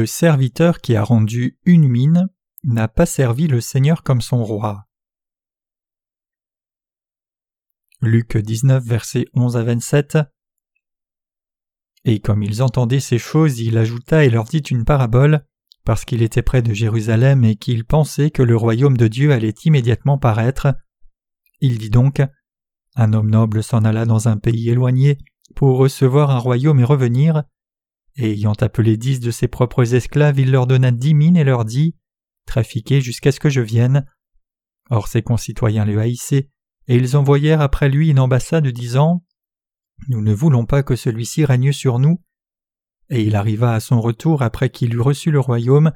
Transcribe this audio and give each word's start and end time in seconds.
Le 0.00 0.06
serviteur 0.06 0.80
qui 0.80 0.96
a 0.96 1.04
rendu 1.04 1.58
une 1.66 1.86
mine 1.86 2.30
n'a 2.64 2.88
pas 2.88 3.04
servi 3.04 3.48
le 3.48 3.60
Seigneur 3.60 4.02
comme 4.02 4.22
son 4.22 4.42
roi. 4.42 4.86
Luc 8.00 8.38
19, 8.38 8.82
versets 8.82 9.26
11 9.34 9.58
à 9.58 9.62
27. 9.62 10.16
Et 12.06 12.18
comme 12.18 12.42
ils 12.42 12.62
entendaient 12.62 12.98
ces 12.98 13.18
choses, 13.18 13.60
il 13.60 13.76
ajouta 13.76 14.24
et 14.24 14.30
leur 14.30 14.44
dit 14.44 14.60
une 14.60 14.86
parabole, 14.86 15.44
parce 15.84 16.06
qu'il 16.06 16.22
était 16.22 16.40
près 16.40 16.62
de 16.62 16.72
Jérusalem 16.72 17.44
et 17.44 17.56
qu'il 17.56 17.84
pensait 17.84 18.30
que 18.30 18.42
le 18.42 18.56
royaume 18.56 18.96
de 18.96 19.06
Dieu 19.06 19.32
allait 19.32 19.54
immédiatement 19.66 20.16
paraître. 20.16 20.68
Il 21.60 21.76
dit 21.76 21.90
donc 21.90 22.22
Un 22.96 23.12
homme 23.12 23.28
noble 23.28 23.62
s'en 23.62 23.84
alla 23.84 24.06
dans 24.06 24.28
un 24.28 24.38
pays 24.38 24.70
éloigné 24.70 25.18
pour 25.54 25.76
recevoir 25.76 26.30
un 26.30 26.38
royaume 26.38 26.80
et 26.80 26.84
revenir. 26.84 27.44
Et 28.20 28.32
ayant 28.32 28.52
appelé 28.52 28.98
dix 28.98 29.18
de 29.18 29.30
ses 29.30 29.48
propres 29.48 29.94
esclaves, 29.94 30.38
il 30.38 30.50
leur 30.50 30.66
donna 30.66 30.90
dix 30.90 31.14
mines 31.14 31.38
et 31.38 31.44
leur 31.44 31.64
dit 31.64 31.96
Trafiquez 32.44 33.00
jusqu'à 33.00 33.32
ce 33.32 33.40
que 33.40 33.48
je 33.48 33.62
vienne. 33.62 34.04
Or 34.90 35.08
ses 35.08 35.22
concitoyens 35.22 35.86
le 35.86 35.98
haïssaient, 35.98 36.50
et 36.86 36.96
ils 36.96 37.16
envoyèrent 37.16 37.62
après 37.62 37.88
lui 37.88 38.10
une 38.10 38.20
ambassade 38.20 38.66
disant 38.68 39.24
Nous 40.08 40.20
ne 40.20 40.34
voulons 40.34 40.66
pas 40.66 40.82
que 40.82 40.96
celui-ci 40.96 41.46
règne 41.46 41.72
sur 41.72 41.98
nous. 41.98 42.22
Et 43.08 43.22
il 43.22 43.36
arriva 43.36 43.72
à 43.72 43.80
son 43.80 44.02
retour 44.02 44.42
après 44.42 44.68
qu'il 44.68 44.94
eut 44.94 45.00
reçu 45.00 45.30
le 45.30 45.40
royaume, 45.40 45.90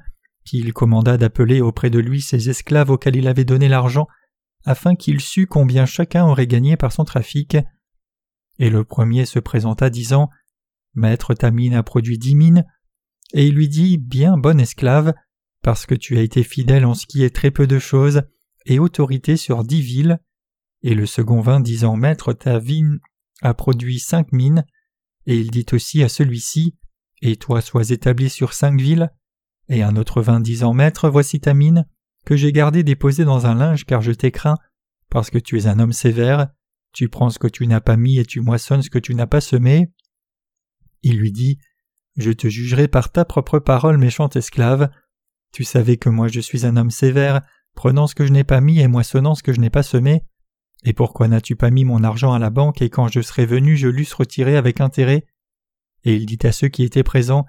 qu'il 0.46 0.72
commanda 0.72 1.18
d'appeler 1.18 1.60
auprès 1.60 1.90
de 1.90 1.98
lui 1.98 2.22
ses 2.22 2.48
esclaves 2.48 2.90
auxquels 2.90 3.16
il 3.16 3.28
avait 3.28 3.44
donné 3.44 3.68
l'argent, 3.68 4.06
afin 4.64 4.94
qu'il 4.94 5.20
sût 5.20 5.46
combien 5.46 5.84
chacun 5.84 6.24
aurait 6.24 6.46
gagné 6.46 6.78
par 6.78 6.92
son 6.92 7.04
trafic. 7.04 7.58
Et 8.58 8.70
le 8.70 8.82
premier 8.82 9.26
se 9.26 9.38
présenta 9.38 9.90
disant 9.90 10.30
Maître, 10.94 11.34
ta 11.34 11.50
mine 11.50 11.74
a 11.74 11.82
produit 11.82 12.18
dix 12.18 12.34
mines. 12.34 12.64
Et 13.32 13.48
il 13.48 13.54
lui 13.54 13.68
dit 13.68 13.98
Bien, 13.98 14.36
bon 14.36 14.60
esclave, 14.60 15.14
parce 15.62 15.86
que 15.86 15.94
tu 15.94 16.16
as 16.18 16.22
été 16.22 16.42
fidèle 16.42 16.84
en 16.84 16.94
ce 16.94 17.06
qui 17.06 17.22
est 17.22 17.34
très 17.34 17.50
peu 17.50 17.66
de 17.66 17.78
choses, 17.78 18.22
et 18.66 18.78
autorité 18.78 19.36
sur 19.36 19.64
dix 19.64 19.80
villes. 19.80 20.18
Et 20.82 20.94
le 20.94 21.06
second 21.06 21.40
vint 21.40 21.60
disant 21.60 21.96
Maître, 21.96 22.32
ta 22.32 22.58
vigne 22.58 22.98
a 23.42 23.54
produit 23.54 23.98
cinq 23.98 24.32
mines. 24.32 24.64
Et 25.26 25.38
il 25.38 25.50
dit 25.50 25.66
aussi 25.72 26.02
à 26.02 26.08
celui-ci 26.08 26.76
Et 27.22 27.36
toi 27.36 27.60
sois 27.60 27.90
établi 27.90 28.28
sur 28.28 28.52
cinq 28.52 28.80
villes. 28.80 29.10
Et 29.68 29.82
un 29.82 29.96
autre 29.96 30.20
vint 30.20 30.40
disant 30.40 30.74
Maître, 30.74 31.08
voici 31.08 31.40
ta 31.40 31.54
mine, 31.54 31.86
que 32.26 32.36
j'ai 32.36 32.52
gardée 32.52 32.82
déposée 32.82 33.24
dans 33.24 33.46
un 33.46 33.54
linge 33.54 33.86
car 33.86 34.02
je 34.02 34.12
t'ai 34.12 34.30
craint, 34.30 34.58
parce 35.08 35.30
que 35.30 35.38
tu 35.38 35.58
es 35.58 35.66
un 35.66 35.78
homme 35.78 35.92
sévère, 35.92 36.48
tu 36.92 37.08
prends 37.08 37.30
ce 37.30 37.38
que 37.38 37.48
tu 37.48 37.66
n'as 37.66 37.80
pas 37.80 37.96
mis 37.96 38.18
et 38.18 38.24
tu 38.24 38.40
moissonnes 38.40 38.82
ce 38.82 38.90
que 38.90 38.98
tu 38.98 39.14
n'as 39.14 39.26
pas 39.26 39.40
semé. 39.40 39.90
Il 41.04 41.18
lui 41.18 41.30
dit 41.30 41.58
Je 42.16 42.32
te 42.32 42.48
jugerai 42.48 42.88
par 42.88 43.12
ta 43.12 43.24
propre 43.24 43.60
parole, 43.60 43.98
méchante 43.98 44.36
esclave. 44.36 44.90
Tu 45.52 45.62
savais 45.62 45.98
que 45.98 46.08
moi 46.08 46.26
je 46.28 46.40
suis 46.40 46.66
un 46.66 46.76
homme 46.76 46.90
sévère, 46.90 47.42
prenant 47.74 48.06
ce 48.06 48.14
que 48.14 48.26
je 48.26 48.32
n'ai 48.32 48.42
pas 48.42 48.60
mis 48.60 48.80
et 48.80 48.88
moissonnant 48.88 49.34
ce 49.34 49.42
que 49.42 49.52
je 49.52 49.60
n'ai 49.60 49.70
pas 49.70 49.82
semé. 49.82 50.22
Et 50.82 50.94
pourquoi 50.94 51.28
n'as-tu 51.28 51.56
pas 51.56 51.70
mis 51.70 51.84
mon 51.84 52.02
argent 52.02 52.32
à 52.32 52.38
la 52.38 52.50
banque 52.50 52.82
et 52.82 52.90
quand 52.90 53.08
je 53.08 53.20
serais 53.20 53.46
venu 53.46 53.76
je 53.76 53.88
l'eusse 53.88 54.14
retiré 54.14 54.56
avec 54.56 54.80
intérêt? 54.80 55.26
Et 56.04 56.14
il 56.16 56.26
dit 56.26 56.38
à 56.42 56.52
ceux 56.52 56.68
qui 56.68 56.82
étaient 56.82 57.04
présents 57.04 57.46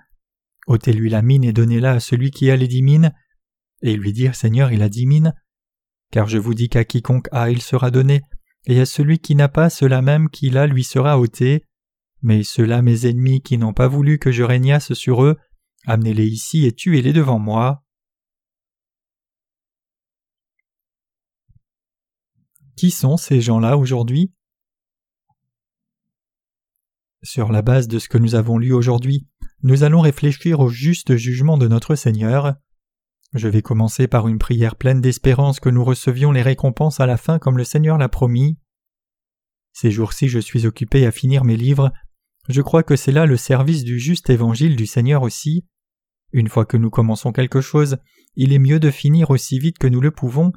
ôtez-lui 0.67 1.09
la 1.09 1.21
mine 1.21 1.43
et 1.43 1.53
donnez-la 1.53 1.93
à 1.93 1.99
celui 1.99 2.31
qui 2.31 2.51
a 2.51 2.55
les 2.55 2.67
dix 2.67 2.81
mines. 2.81 3.13
Et 3.81 3.95
lui 3.95 4.13
dirent 4.13 4.35
Seigneur, 4.35 4.71
il 4.71 4.81
a 4.81 4.89
dix 4.89 5.05
mines. 5.05 5.33
Car 6.11 6.27
je 6.27 6.37
vous 6.37 6.53
dis 6.53 6.69
qu'à 6.69 6.83
quiconque 6.83 7.27
a, 7.31 7.49
il 7.49 7.61
sera 7.61 7.91
donné, 7.91 8.21
et 8.65 8.79
à 8.79 8.85
celui 8.85 9.19
qui 9.19 9.35
n'a 9.35 9.47
pas, 9.47 9.69
cela 9.69 10.01
même 10.01 10.29
qu'il 10.29 10.57
a 10.57 10.67
lui 10.67 10.83
sera 10.83 11.19
ôté. 11.19 11.63
Mais 12.21 12.43
ceux-là 12.43 12.81
mes 12.81 13.05
ennemis 13.05 13.41
qui 13.41 13.57
n'ont 13.57 13.73
pas 13.73 13.87
voulu 13.87 14.19
que 14.19 14.31
je 14.31 14.43
régnasse 14.43 14.93
sur 14.93 15.23
eux, 15.23 15.37
amenez-les 15.85 16.27
ici 16.27 16.65
et 16.65 16.71
tuez-les 16.71 17.13
devant 17.13 17.39
moi. 17.39 17.83
Qui 22.75 22.91
sont 22.91 23.17
ces 23.17 23.39
gens-là 23.39 23.77
aujourd'hui? 23.77 24.33
Sur 27.23 27.51
la 27.51 27.61
base 27.61 27.87
de 27.87 27.99
ce 27.99 28.09
que 28.09 28.17
nous 28.17 28.35
avons 28.35 28.57
lu 28.57 28.73
aujourd'hui, 28.73 29.27
nous 29.63 29.83
allons 29.83 30.01
réfléchir 30.01 30.59
au 30.59 30.69
juste 30.69 31.15
jugement 31.15 31.57
de 31.57 31.67
notre 31.67 31.95
Seigneur. 31.95 32.55
Je 33.33 33.47
vais 33.47 33.61
commencer 33.61 34.07
par 34.07 34.27
une 34.27 34.37
prière 34.37 34.75
pleine 34.75 35.01
d'espérance 35.01 35.59
que 35.59 35.69
nous 35.69 35.83
recevions 35.83 36.31
les 36.31 36.41
récompenses 36.41 36.99
à 36.99 37.05
la 37.05 37.17
fin 37.17 37.39
comme 37.39 37.57
le 37.57 37.63
Seigneur 37.63 37.97
l'a 37.97 38.09
promis. 38.09 38.59
Ces 39.73 39.91
jours-ci 39.91 40.27
je 40.27 40.39
suis 40.39 40.65
occupé 40.65 41.05
à 41.05 41.11
finir 41.11 41.43
mes 41.43 41.57
livres 41.57 41.91
je 42.47 42.61
crois 42.61 42.83
que 42.83 42.95
c'est 42.95 43.11
là 43.11 43.25
le 43.25 43.37
service 43.37 43.83
du 43.83 43.99
juste 43.99 44.29
évangile 44.29 44.75
du 44.75 44.85
Seigneur 44.85 45.23
aussi. 45.23 45.65
Une 46.31 46.49
fois 46.49 46.65
que 46.65 46.77
nous 46.77 46.89
commençons 46.89 47.31
quelque 47.31 47.61
chose, 47.61 47.97
il 48.35 48.53
est 48.53 48.59
mieux 48.59 48.79
de 48.79 48.91
finir 48.91 49.29
aussi 49.29 49.57
vite 49.59 49.77
que 49.77 49.87
nous 49.87 50.01
le 50.01 50.11
pouvons, 50.11 50.51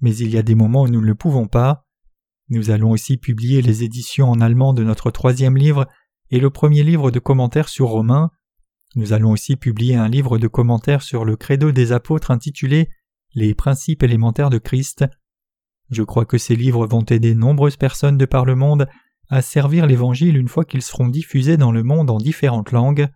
mais 0.00 0.14
il 0.16 0.30
y 0.30 0.38
a 0.38 0.42
des 0.42 0.54
moments 0.54 0.82
où 0.82 0.88
nous 0.88 1.00
ne 1.00 1.06
le 1.06 1.14
pouvons 1.14 1.46
pas. 1.46 1.86
Nous 2.48 2.70
allons 2.70 2.90
aussi 2.90 3.16
publier 3.16 3.62
les 3.62 3.84
éditions 3.84 4.28
en 4.28 4.40
allemand 4.40 4.74
de 4.74 4.82
notre 4.82 5.10
troisième 5.10 5.56
livre 5.56 5.86
et 6.30 6.40
le 6.40 6.50
premier 6.50 6.82
livre 6.82 7.10
de 7.10 7.18
commentaires 7.18 7.68
sur 7.68 7.88
Romains. 7.88 8.30
Nous 8.96 9.12
allons 9.12 9.30
aussi 9.30 9.56
publier 9.56 9.94
un 9.94 10.08
livre 10.08 10.36
de 10.38 10.48
commentaires 10.48 11.02
sur 11.02 11.24
le 11.24 11.36
credo 11.36 11.70
des 11.70 11.92
apôtres 11.92 12.32
intitulé 12.32 12.90
Les 13.34 13.54
principes 13.54 14.02
élémentaires 14.02 14.50
de 14.50 14.58
Christ. 14.58 15.04
Je 15.90 16.02
crois 16.02 16.24
que 16.24 16.38
ces 16.38 16.56
livres 16.56 16.86
vont 16.86 17.04
aider 17.04 17.34
nombreuses 17.34 17.76
personnes 17.76 18.18
de 18.18 18.26
par 18.26 18.44
le 18.44 18.56
monde 18.56 18.88
à 19.30 19.42
servir 19.42 19.86
l'Évangile 19.86 20.36
une 20.36 20.48
fois 20.48 20.64
qu'ils 20.64 20.82
seront 20.82 21.08
diffusés 21.08 21.56
dans 21.56 21.70
le 21.70 21.84
monde 21.84 22.10
en 22.10 22.18
différentes 22.18 22.72
langues. 22.72 23.08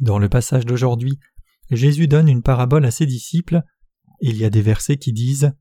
Dans 0.00 0.18
le 0.18 0.28
passage 0.28 0.66
d'aujourd'hui, 0.66 1.20
Jésus 1.70 2.08
donne 2.08 2.28
une 2.28 2.42
parabole 2.42 2.84
à 2.84 2.90
ses 2.90 3.06
disciples. 3.06 3.62
Il 4.20 4.36
y 4.36 4.44
a 4.44 4.50
des 4.50 4.62
versets 4.62 4.96
qui 4.96 5.12
disent 5.12 5.52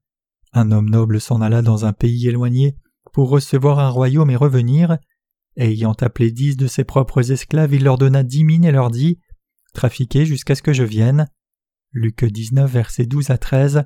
Un 0.51 0.71
homme 0.71 0.89
noble 0.89 1.21
s'en 1.21 1.41
alla 1.41 1.61
dans 1.61 1.85
un 1.85 1.93
pays 1.93 2.27
éloigné 2.27 2.75
pour 3.13 3.29
recevoir 3.29 3.77
un 3.79 3.89
royaume 3.89 4.31
et 4.31 4.35
revenir. 4.35 4.97
Ayant 5.55 5.93
appelé 5.93 6.31
dix 6.31 6.57
de 6.57 6.65
ses 6.65 6.83
propres 6.83 7.31
esclaves, 7.31 7.75
il 7.75 7.83
leur 7.83 7.99
donna 7.99 8.23
dix 8.23 8.43
mines 8.43 8.65
et 8.65 8.71
leur 8.71 8.89
dit 8.89 9.19
Trafiquez 9.73 10.25
jusqu'à 10.25 10.55
ce 10.55 10.63
que 10.63 10.73
je 10.73 10.83
vienne. 10.83 11.27
Luc 11.91 12.25
19, 12.25 12.71
versets 12.71 13.05
12 13.05 13.29
à 13.29 13.37
13. 13.37 13.83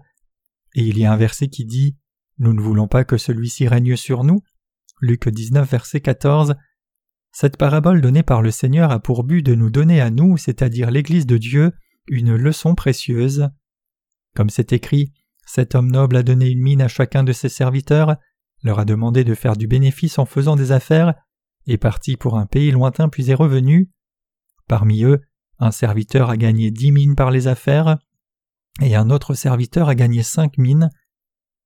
Et 0.76 0.84
il 0.84 0.98
y 0.98 1.06
a 1.06 1.12
un 1.12 1.18
verset 1.18 1.50
qui 1.50 1.66
dit 1.66 1.98
Nous 2.38 2.54
ne 2.54 2.62
voulons 2.62 2.88
pas 2.88 3.04
que 3.04 3.18
celui-ci 3.18 3.68
règne 3.68 3.98
sur 3.98 4.24
nous, 4.24 4.42
Luc 5.00 5.30
19, 5.30 5.70
verset 5.70 6.02
14. 6.02 6.56
Cette 7.32 7.58
parabole 7.58 8.02
donnée 8.02 8.24
par 8.24 8.42
le 8.42 8.50
Seigneur 8.50 8.92
a 8.92 9.00
pour 9.00 9.24
but 9.24 9.44
de 9.44 9.54
nous 9.54 9.70
donner 9.70 10.02
à 10.02 10.10
nous, 10.10 10.38
c'est-à-dire 10.38 10.90
l'Église 10.90 11.28
de 11.28 11.38
Dieu, 11.38 11.72
une 12.08 12.36
leçon 12.36 12.74
précieuse. 12.74 13.50
Comme 14.36 14.50
c'est 14.50 14.74
écrit, 14.74 15.14
cet 15.46 15.76
homme 15.76 15.92
noble 15.92 16.16
a 16.16 16.24
donné 16.24 16.50
une 16.50 16.62
mine 16.62 16.82
à 16.82 16.88
chacun 16.88 17.24
de 17.24 17.32
ses 17.32 17.50
serviteurs, 17.50 18.18
leur 18.64 18.80
a 18.80 18.86
demandé 18.86 19.24
de 19.24 19.36
faire 19.36 19.56
du 19.56 19.68
bénéfice 19.68 20.18
en 20.18 20.26
faisant 20.26 20.56
des 20.56 20.72
affaires, 20.72 21.14
est 21.68 21.78
parti 21.78 22.18
pour 22.18 22.38
un 22.38 22.46
pays 22.46 22.72
lointain 22.72 23.10
puis 23.10 23.30
est 23.30 23.36
revenu. 23.36 23.92
Parmi 24.68 25.04
eux, 25.04 25.22
un 25.60 25.72
serviteur 25.72 26.30
a 26.30 26.38
gagné 26.38 26.72
dix 26.72 26.92
mines 26.92 27.16
par 27.16 27.30
les 27.30 27.48
affaires, 27.48 27.98
et 28.82 28.96
un 28.96 29.10
autre 29.10 29.34
serviteur 29.34 29.90
a 29.90 29.96
gagné 29.96 30.24
cinq 30.24 30.58
mines. 30.58 30.90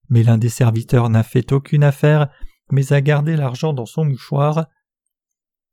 Mais 0.10 0.24
l'un 0.24 0.38
des 0.38 0.50
serviteurs 0.50 1.10
n'a 1.10 1.24
fait 1.24 1.52
aucune 1.52 1.84
affaire, 1.84 2.30
mais 2.72 2.94
a 2.94 3.02
gardé 3.02 3.36
l'argent 3.36 3.74
dans 3.74 3.86
son 3.86 4.06
mouchoir. 4.06 4.68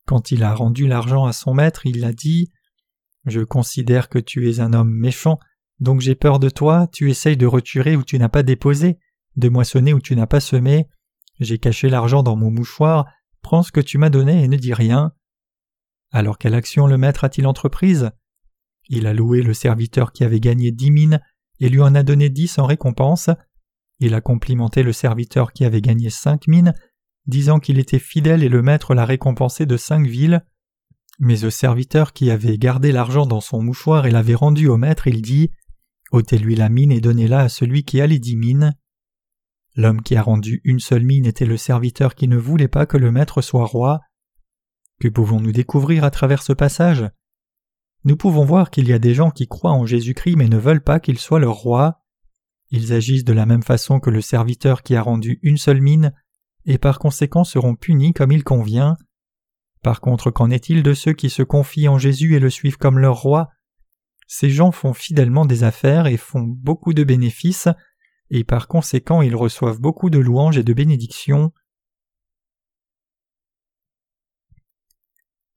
Quand 0.06 0.30
il 0.30 0.42
a 0.42 0.54
rendu 0.54 0.86
l'argent 0.86 1.26
à 1.26 1.32
son 1.32 1.54
maître, 1.54 1.86
il 1.86 2.04
a 2.04 2.12
dit 2.12 2.50
Je 3.26 3.40
considère 3.40 4.08
que 4.08 4.18
tu 4.18 4.48
es 4.50 4.60
un 4.60 4.72
homme 4.72 4.92
méchant, 4.92 5.38
donc 5.80 6.00
j'ai 6.00 6.14
peur 6.14 6.38
de 6.38 6.48
toi, 6.48 6.88
tu 6.92 7.10
essayes 7.10 7.36
de 7.36 7.46
retirer 7.46 7.96
où 7.96 8.02
tu 8.02 8.18
n'as 8.18 8.28
pas 8.28 8.42
déposé, 8.42 8.98
de 9.36 9.48
moissonner 9.48 9.92
où 9.92 10.00
tu 10.00 10.16
n'as 10.16 10.26
pas 10.26 10.40
semé. 10.40 10.88
J'ai 11.40 11.58
caché 11.58 11.88
l'argent 11.88 12.22
dans 12.22 12.36
mon 12.36 12.50
mouchoir, 12.50 13.06
prends 13.42 13.62
ce 13.62 13.70
que 13.70 13.80
tu 13.80 13.98
m'as 13.98 14.10
donné 14.10 14.42
et 14.42 14.48
ne 14.48 14.56
dis 14.56 14.74
rien. 14.74 15.12
Alors 16.10 16.38
quelle 16.38 16.54
action 16.54 16.86
le 16.86 16.98
maître 16.98 17.24
a-t-il 17.24 17.46
entreprise? 17.46 18.10
Il 18.88 19.06
a 19.06 19.12
loué 19.12 19.42
le 19.42 19.54
serviteur 19.54 20.12
qui 20.12 20.24
avait 20.24 20.40
gagné 20.40 20.72
dix 20.72 20.90
mines 20.90 21.20
et 21.60 21.68
lui 21.68 21.80
en 21.80 21.94
a 21.94 22.02
donné 22.02 22.30
dix 22.30 22.58
en 22.58 22.66
récompense. 22.66 23.28
Il 24.00 24.14
a 24.14 24.20
complimenté 24.20 24.82
le 24.82 24.92
serviteur 24.92 25.52
qui 25.52 25.64
avait 25.64 25.82
gagné 25.82 26.08
cinq 26.08 26.48
mines 26.48 26.72
disant 27.28 27.60
qu'il 27.60 27.78
était 27.78 27.98
fidèle 27.98 28.42
et 28.42 28.48
le 28.48 28.62
maître 28.62 28.94
l'a 28.94 29.04
récompensé 29.04 29.66
de 29.66 29.76
cinq 29.76 30.06
villes. 30.06 30.44
Mais 31.20 31.44
au 31.44 31.50
serviteur 31.50 32.12
qui 32.12 32.30
avait 32.30 32.58
gardé 32.58 32.90
l'argent 32.90 33.26
dans 33.26 33.40
son 33.40 33.62
mouchoir 33.62 34.06
et 34.06 34.10
l'avait 34.10 34.34
rendu 34.34 34.66
au 34.66 34.76
maître, 34.76 35.06
il 35.06 35.22
dit 35.22 35.50
ôtez-lui 36.10 36.56
la 36.56 36.68
mine 36.68 36.90
et 36.90 37.00
donnez-la 37.00 37.40
à 37.40 37.48
celui 37.48 37.84
qui 37.84 38.00
a 38.00 38.06
les 38.06 38.18
dix 38.18 38.36
mines. 38.36 38.74
L'homme 39.76 40.02
qui 40.02 40.16
a 40.16 40.22
rendu 40.22 40.60
une 40.64 40.80
seule 40.80 41.04
mine 41.04 41.26
était 41.26 41.46
le 41.46 41.56
serviteur 41.56 42.14
qui 42.14 42.28
ne 42.28 42.36
voulait 42.36 42.68
pas 42.68 42.86
que 42.86 42.96
le 42.96 43.12
maître 43.12 43.42
soit 43.42 43.66
roi. 43.66 44.00
Que 45.00 45.08
pouvons-nous 45.08 45.52
découvrir 45.52 46.02
à 46.02 46.10
travers 46.10 46.42
ce 46.42 46.52
passage? 46.52 47.08
Nous 48.04 48.16
pouvons 48.16 48.44
voir 48.44 48.70
qu'il 48.70 48.88
y 48.88 48.92
a 48.92 48.98
des 48.98 49.14
gens 49.14 49.30
qui 49.30 49.46
croient 49.46 49.72
en 49.72 49.86
Jésus-Christ 49.86 50.36
mais 50.36 50.48
ne 50.48 50.56
veulent 50.56 50.82
pas 50.82 50.98
qu'il 50.98 51.18
soit 51.18 51.40
leur 51.40 51.54
roi. 51.54 52.00
Ils 52.70 52.92
agissent 52.92 53.24
de 53.24 53.32
la 53.32 53.46
même 53.46 53.62
façon 53.62 54.00
que 54.00 54.10
le 54.10 54.20
serviteur 54.20 54.82
qui 54.82 54.94
a 54.94 55.02
rendu 55.02 55.38
une 55.42 55.58
seule 55.58 55.80
mine 55.80 56.14
et 56.68 56.76
par 56.76 56.98
conséquent 56.98 57.44
seront 57.44 57.74
punis 57.74 58.12
comme 58.12 58.30
il 58.30 58.44
convient. 58.44 58.96
Par 59.82 60.02
contre, 60.02 60.30
qu'en 60.30 60.50
est-il 60.50 60.82
de 60.82 60.92
ceux 60.92 61.14
qui 61.14 61.30
se 61.30 61.42
confient 61.42 61.88
en 61.88 61.96
Jésus 61.98 62.36
et 62.36 62.40
le 62.40 62.50
suivent 62.50 62.76
comme 62.76 62.98
leur 62.98 63.16
roi? 63.16 63.48
Ces 64.26 64.50
gens 64.50 64.70
font 64.70 64.92
fidèlement 64.92 65.46
des 65.46 65.64
affaires 65.64 66.06
et 66.06 66.18
font 66.18 66.42
beaucoup 66.42 66.92
de 66.92 67.04
bénéfices, 67.04 67.68
et 68.28 68.44
par 68.44 68.68
conséquent 68.68 69.22
ils 69.22 69.34
reçoivent 69.34 69.80
beaucoup 69.80 70.10
de 70.10 70.18
louanges 70.18 70.58
et 70.58 70.62
de 70.62 70.74
bénédictions. 70.74 71.52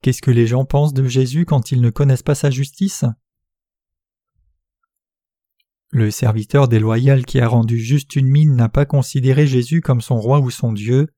Qu'est-ce 0.00 0.22
que 0.22 0.30
les 0.30 0.46
gens 0.46 0.64
pensent 0.64 0.94
de 0.94 1.06
Jésus 1.06 1.44
quand 1.44 1.72
ils 1.72 1.82
ne 1.82 1.90
connaissent 1.90 2.22
pas 2.22 2.34
sa 2.34 2.50
justice? 2.50 3.04
Le 5.94 6.10
serviteur 6.10 6.68
déloyal 6.68 7.26
qui 7.26 7.38
a 7.38 7.46
rendu 7.46 7.78
juste 7.78 8.16
une 8.16 8.28
mine 8.28 8.56
n'a 8.56 8.70
pas 8.70 8.86
considéré 8.86 9.46
Jésus 9.46 9.82
comme 9.82 10.00
son 10.00 10.18
roi 10.18 10.40
ou 10.40 10.48
son 10.48 10.72
Dieu. 10.72 11.08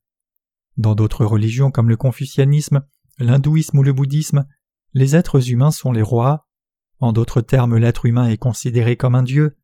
Dans 0.77 0.97
d'autres 0.97 1.25
religions 1.25 1.71
comme 1.71 1.89
le 1.89 1.97
confucianisme, 1.97 2.85
l'hindouisme 3.21 3.79
ou 3.79 3.85
le 3.85 3.93
bouddhisme, 3.93 4.49
les 4.93 5.15
êtres 5.15 5.49
humains 5.53 5.71
sont 5.71 5.93
les 5.93 6.03
rois. 6.03 6.49
En 6.99 7.13
d'autres 7.13 7.41
termes, 7.41 7.77
l'être 7.77 8.05
humain 8.05 8.27
est 8.27 8.37
considéré 8.37 8.97
comme 8.97 9.15
un 9.15 9.23
dieu. 9.23 9.57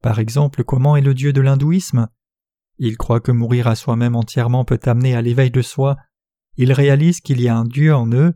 Par 0.00 0.20
exemple, 0.20 0.62
comment 0.62 0.94
est 0.94 1.02
le 1.02 1.14
dieu 1.14 1.32
de 1.32 1.40
l'hindouisme? 1.40 2.06
Il 2.78 2.96
croit 2.96 3.20
que 3.20 3.32
mourir 3.32 3.66
à 3.66 3.74
soi-même 3.74 4.14
entièrement 4.14 4.64
peut 4.64 4.80
amener 4.84 5.16
à 5.16 5.22
l'éveil 5.22 5.50
de 5.50 5.62
soi. 5.62 5.96
Ils 6.56 6.72
réalisent 6.72 7.20
qu'il 7.20 7.40
y 7.40 7.48
a 7.48 7.56
un 7.56 7.64
dieu 7.64 7.92
en 7.92 8.08
eux. 8.12 8.32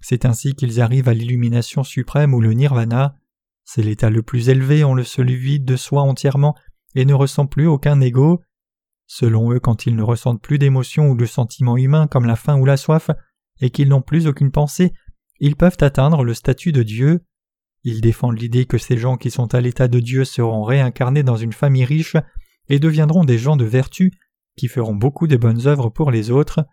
C'est 0.00 0.24
ainsi 0.24 0.54
qu'ils 0.54 0.80
arrivent 0.80 1.10
à 1.10 1.14
l'illumination 1.14 1.84
suprême 1.84 2.32
ou 2.32 2.40
le 2.40 2.54
nirvana. 2.54 3.14
C'est 3.66 3.82
l'état 3.82 4.10
le 4.10 4.22
plus 4.22 4.48
élevé, 4.48 4.84
on 4.84 4.94
le 4.94 5.02
seul 5.04 5.30
vide 5.30 5.64
de 5.64 5.76
soi 5.76 6.00
entièrement 6.02 6.54
et 6.94 7.04
ne 7.04 7.12
ressent 7.12 7.46
plus 7.46 7.66
aucun 7.66 8.00
ego. 8.00 8.40
Selon 9.06 9.52
eux, 9.52 9.60
quand 9.60 9.86
ils 9.86 9.96
ne 9.96 10.04
ressentent 10.04 10.40
plus 10.40 10.58
d'émotions 10.58 11.10
ou 11.10 11.16
de 11.16 11.26
sentiments 11.26 11.76
humains 11.76 12.06
comme 12.06 12.26
la 12.26 12.36
faim 12.36 12.58
ou 12.58 12.64
la 12.64 12.76
soif, 12.76 13.10
et 13.60 13.70
qu'ils 13.70 13.88
n'ont 13.88 14.02
plus 14.02 14.28
aucune 14.28 14.52
pensée, 14.52 14.92
ils 15.40 15.56
peuvent 15.56 15.76
atteindre 15.80 16.22
le 16.22 16.32
statut 16.32 16.72
de 16.72 16.84
Dieu. 16.84 17.24
Ils 17.82 18.00
défendent 18.00 18.38
l'idée 18.38 18.66
que 18.66 18.78
ces 18.78 18.96
gens 18.96 19.16
qui 19.16 19.30
sont 19.30 19.52
à 19.54 19.60
l'état 19.60 19.88
de 19.88 19.98
Dieu 19.98 20.24
seront 20.24 20.62
réincarnés 20.62 21.24
dans 21.24 21.36
une 21.36 21.52
famille 21.52 21.84
riche 21.84 22.16
et 22.68 22.78
deviendront 22.78 23.24
des 23.24 23.38
gens 23.38 23.56
de 23.56 23.64
vertu 23.64 24.12
qui 24.56 24.68
feront 24.68 24.94
beaucoup 24.94 25.26
de 25.26 25.36
bonnes 25.36 25.66
œuvres 25.66 25.90
pour 25.90 26.10
les 26.10 26.30
autres. 26.30 26.64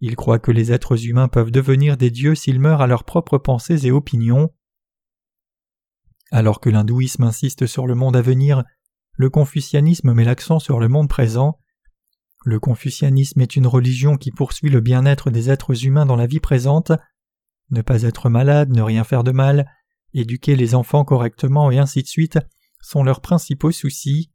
Ils 0.00 0.16
croient 0.16 0.38
que 0.38 0.50
les 0.50 0.72
êtres 0.72 1.06
humains 1.06 1.28
peuvent 1.28 1.52
devenir 1.52 1.96
des 1.96 2.10
dieux 2.10 2.34
s'ils 2.34 2.58
meurent 2.58 2.80
à 2.80 2.86
leurs 2.86 3.04
propres 3.04 3.38
pensées 3.38 3.86
et 3.86 3.92
opinions. 3.92 4.50
Alors 6.32 6.58
que 6.58 6.70
l'hindouisme 6.70 7.22
insiste 7.22 7.66
sur 7.66 7.86
le 7.86 7.94
monde 7.94 8.16
à 8.16 8.22
venir, 8.22 8.64
le 9.12 9.30
confucianisme 9.30 10.12
met 10.12 10.24
l'accent 10.24 10.58
sur 10.58 10.80
le 10.80 10.88
monde 10.88 11.08
présent. 11.08 11.60
Le 12.44 12.58
confucianisme 12.58 13.40
est 13.40 13.54
une 13.54 13.68
religion 13.68 14.16
qui 14.16 14.32
poursuit 14.32 14.70
le 14.70 14.80
bien-être 14.80 15.30
des 15.30 15.48
êtres 15.50 15.84
humains 15.84 16.06
dans 16.06 16.16
la 16.16 16.26
vie 16.26 16.40
présente 16.40 16.90
ne 17.72 17.82
pas 17.82 18.02
être 18.02 18.28
malade, 18.28 18.70
ne 18.70 18.82
rien 18.82 19.02
faire 19.02 19.24
de 19.24 19.32
mal, 19.32 19.66
éduquer 20.14 20.54
les 20.56 20.74
enfants 20.74 21.04
correctement 21.04 21.70
et 21.70 21.78
ainsi 21.78 22.02
de 22.02 22.06
suite 22.06 22.38
sont 22.80 23.02
leurs 23.02 23.20
principaux 23.20 23.72
soucis. 23.72 24.30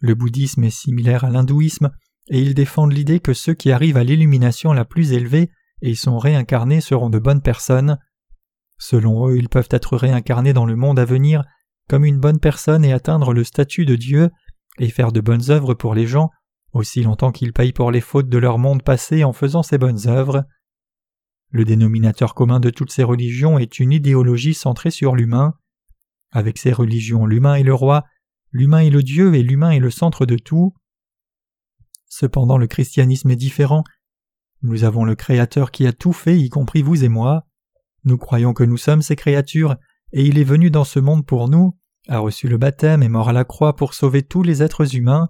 Le 0.00 0.14
bouddhisme 0.14 0.64
est 0.64 0.70
similaire 0.70 1.24
à 1.24 1.30
l'hindouisme 1.30 1.90
et 2.28 2.40
ils 2.40 2.54
défendent 2.54 2.92
l'idée 2.92 3.20
que 3.20 3.32
ceux 3.32 3.54
qui 3.54 3.72
arrivent 3.72 3.96
à 3.96 4.04
l'illumination 4.04 4.72
la 4.72 4.84
plus 4.84 5.12
élevée 5.12 5.50
et 5.80 5.94
sont 5.94 6.18
réincarnés 6.18 6.80
seront 6.80 7.10
de 7.10 7.18
bonnes 7.18 7.42
personnes. 7.42 7.98
Selon 8.78 9.28
eux, 9.28 9.36
ils 9.36 9.48
peuvent 9.48 9.68
être 9.70 9.96
réincarnés 9.96 10.52
dans 10.52 10.66
le 10.66 10.76
monde 10.76 10.98
à 10.98 11.04
venir 11.04 11.44
comme 11.88 12.04
une 12.04 12.20
bonne 12.20 12.38
personne 12.38 12.84
et 12.84 12.92
atteindre 12.92 13.32
le 13.32 13.44
statut 13.44 13.84
de 13.84 13.96
Dieu 13.96 14.30
et 14.78 14.90
faire 14.90 15.10
de 15.10 15.20
bonnes 15.20 15.50
œuvres 15.50 15.74
pour 15.74 15.94
les 15.94 16.06
gens 16.06 16.30
aussi 16.72 17.02
longtemps 17.02 17.32
qu'ils 17.32 17.52
payent 17.52 17.72
pour 17.72 17.90
les 17.90 18.00
fautes 18.00 18.28
de 18.28 18.38
leur 18.38 18.58
monde 18.58 18.82
passé 18.82 19.24
en 19.24 19.32
faisant 19.32 19.62
ces 19.62 19.78
bonnes 19.78 20.06
œuvres. 20.06 20.44
Le 21.50 21.64
dénominateur 21.64 22.34
commun 22.34 22.60
de 22.60 22.70
toutes 22.70 22.92
ces 22.92 23.02
religions 23.02 23.58
est 23.58 23.78
une 23.78 23.92
idéologie 23.92 24.54
centrée 24.54 24.90
sur 24.90 25.16
l'humain. 25.16 25.54
Avec 26.30 26.58
ces 26.58 26.72
religions, 26.72 27.24
l'humain 27.24 27.54
est 27.54 27.62
le 27.62 27.74
roi, 27.74 28.04
l'humain 28.52 28.80
est 28.80 28.90
le 28.90 29.02
Dieu 29.02 29.34
et 29.34 29.42
l'humain 29.42 29.70
est 29.70 29.78
le 29.78 29.90
centre 29.90 30.26
de 30.26 30.36
tout. 30.36 30.74
Cependant, 32.06 32.58
le 32.58 32.66
christianisme 32.66 33.30
est 33.30 33.36
différent. 33.36 33.82
Nous 34.62 34.84
avons 34.84 35.04
le 35.04 35.14
Créateur 35.14 35.70
qui 35.70 35.86
a 35.86 35.92
tout 35.92 36.12
fait, 36.12 36.38
y 36.38 36.50
compris 36.50 36.82
vous 36.82 37.04
et 37.04 37.08
moi. 37.08 37.46
Nous 38.08 38.16
croyons 38.16 38.54
que 38.54 38.64
nous 38.64 38.78
sommes 38.78 39.02
ses 39.02 39.16
créatures, 39.16 39.76
et 40.14 40.24
il 40.24 40.38
est 40.38 40.44
venu 40.44 40.70
dans 40.70 40.84
ce 40.84 40.98
monde 40.98 41.26
pour 41.26 41.50
nous, 41.50 41.76
a 42.08 42.20
reçu 42.20 42.48
le 42.48 42.56
baptême 42.56 43.02
et 43.02 43.10
mort 43.10 43.28
à 43.28 43.34
la 43.34 43.44
croix 43.44 43.76
pour 43.76 43.92
sauver 43.92 44.22
tous 44.22 44.42
les 44.42 44.62
êtres 44.62 44.96
humains. 44.96 45.28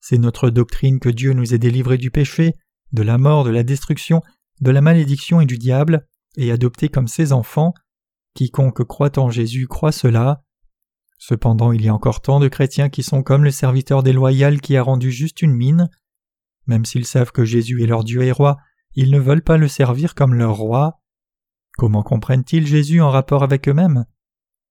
C'est 0.00 0.18
notre 0.18 0.48
doctrine 0.48 1.00
que 1.00 1.08
Dieu 1.08 1.32
nous 1.32 1.54
ait 1.54 1.58
délivrés 1.58 1.98
du 1.98 2.12
péché, 2.12 2.54
de 2.92 3.02
la 3.02 3.18
mort, 3.18 3.42
de 3.42 3.50
la 3.50 3.64
destruction 3.64 4.22
de 4.60 4.70
la 4.70 4.80
malédiction 4.80 5.40
et 5.40 5.46
du 5.46 5.58
diable, 5.58 6.06
et 6.36 6.52
adopté 6.52 6.88
comme 6.88 7.08
ses 7.08 7.32
enfants. 7.32 7.74
Quiconque 8.34 8.84
croit 8.84 9.18
en 9.18 9.28
Jésus 9.28 9.66
croit 9.66 9.90
cela. 9.90 10.44
Cependant, 11.18 11.72
il 11.72 11.82
y 11.82 11.88
a 11.88 11.94
encore 11.94 12.22
tant 12.22 12.38
de 12.38 12.46
chrétiens 12.46 12.90
qui 12.90 13.02
sont 13.02 13.24
comme 13.24 13.42
le 13.42 13.50
serviteur 13.50 14.04
déloyal 14.04 14.60
qui 14.60 14.76
a 14.76 14.84
rendu 14.84 15.10
juste 15.10 15.42
une 15.42 15.54
mine. 15.54 15.90
Même 16.68 16.84
s'ils 16.84 17.06
savent 17.06 17.32
que 17.32 17.44
Jésus 17.44 17.82
est 17.82 17.88
leur 17.88 18.04
Dieu 18.04 18.22
et 18.22 18.30
roi, 18.30 18.58
ils 18.94 19.10
ne 19.10 19.18
veulent 19.18 19.42
pas 19.42 19.56
le 19.56 19.66
servir 19.66 20.14
comme 20.14 20.34
leur 20.34 20.54
roi. 20.54 21.00
Comment 21.76 22.02
comprennent-ils 22.02 22.66
Jésus 22.66 23.00
en 23.00 23.10
rapport 23.10 23.42
avec 23.42 23.68
eux-mêmes? 23.68 24.04